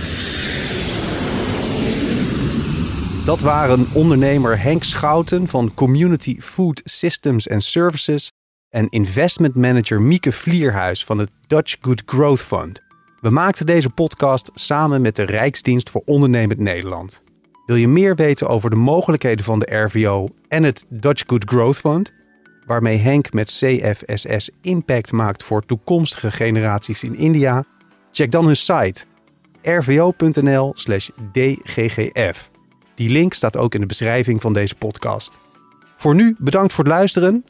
Dat 3.24 3.40
waren 3.40 3.86
ondernemer 3.92 4.62
Henk 4.62 4.84
Schouten 4.84 5.48
van 5.48 5.74
Community 5.74 6.40
Food 6.40 6.80
Systems 6.84 7.48
and 7.48 7.64
Services 7.64 8.30
en 8.68 8.88
investment 8.88 9.54
manager 9.54 10.02
Mieke 10.02 10.32
Vlierhuis 10.32 11.04
van 11.04 11.18
het 11.18 11.30
Dutch 11.46 11.76
Good 11.80 12.02
Growth 12.06 12.40
Fund. 12.40 12.82
We 13.20 13.30
maakten 13.30 13.66
deze 13.66 13.90
podcast 13.90 14.50
samen 14.54 15.02
met 15.02 15.16
de 15.16 15.22
Rijksdienst 15.22 15.90
voor 15.90 16.02
Ondernemend 16.04 16.58
Nederland. 16.58 17.22
Wil 17.66 17.76
je 17.76 17.88
meer 17.88 18.14
weten 18.14 18.48
over 18.48 18.70
de 18.70 18.76
mogelijkheden 18.76 19.44
van 19.44 19.58
de 19.58 19.76
RVO 19.76 20.28
en 20.48 20.62
het 20.62 20.84
Dutch 20.88 21.22
Good 21.26 21.44
Growth 21.46 21.78
Fund, 21.78 22.12
waarmee 22.70 22.98
Henk 22.98 23.32
met 23.32 23.58
CFSS 23.60 24.50
impact 24.60 25.12
maakt 25.12 25.42
voor 25.42 25.66
toekomstige 25.66 26.30
generaties 26.30 27.02
in 27.02 27.16
India? 27.16 27.64
Check 28.12 28.30
dan 28.30 28.44
hun 28.46 28.56
site 28.56 29.04
rvo.nl/dggf. 29.62 30.90
Die 32.94 33.10
link 33.10 33.32
staat 33.34 33.56
ook 33.56 33.74
in 33.74 33.80
de 33.80 33.86
beschrijving 33.86 34.40
van 34.40 34.52
deze 34.52 34.74
podcast. 34.74 35.38
Voor 35.96 36.14
nu 36.14 36.36
bedankt 36.38 36.72
voor 36.72 36.84
het 36.84 36.92
luisteren. 36.92 37.44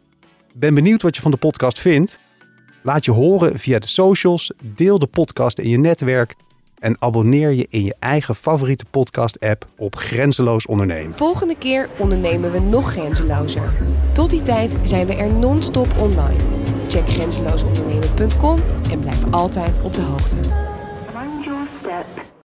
Ben 0.54 0.74
benieuwd 0.74 1.02
wat 1.02 1.16
je 1.16 1.22
van 1.22 1.30
de 1.30 1.36
podcast 1.36 1.80
vindt. 1.80 2.18
Laat 2.82 3.04
je 3.04 3.10
horen 3.10 3.58
via 3.58 3.78
de 3.78 3.88
socials, 3.88 4.52
deel 4.62 4.98
de 4.98 5.06
podcast 5.06 5.58
in 5.58 5.68
je 5.68 5.78
netwerk 5.78 6.34
en 6.80 6.96
abonneer 6.98 7.52
je 7.52 7.66
in 7.70 7.84
je 7.84 7.94
eigen 7.98 8.34
favoriete 8.34 8.84
podcast-app 8.90 9.66
op 9.76 9.96
Grenzeloos 9.96 10.66
Ondernemen. 10.66 11.16
Volgende 11.16 11.56
keer 11.58 11.88
ondernemen 11.98 12.52
we 12.52 12.58
nog 12.58 12.92
grenzelozer. 12.92 13.72
Tot 14.12 14.30
die 14.30 14.42
tijd 14.42 14.76
zijn 14.82 15.06
we 15.06 15.14
er 15.14 15.30
non-stop 15.30 15.98
online. 15.98 16.40
Check 16.88 17.08
grenzeloosondernemen.com 17.08 18.58
en 18.90 19.00
blijf 19.00 19.24
altijd 19.30 19.82
op 19.82 19.94
de 19.94 20.02
hoogte. 20.02 20.69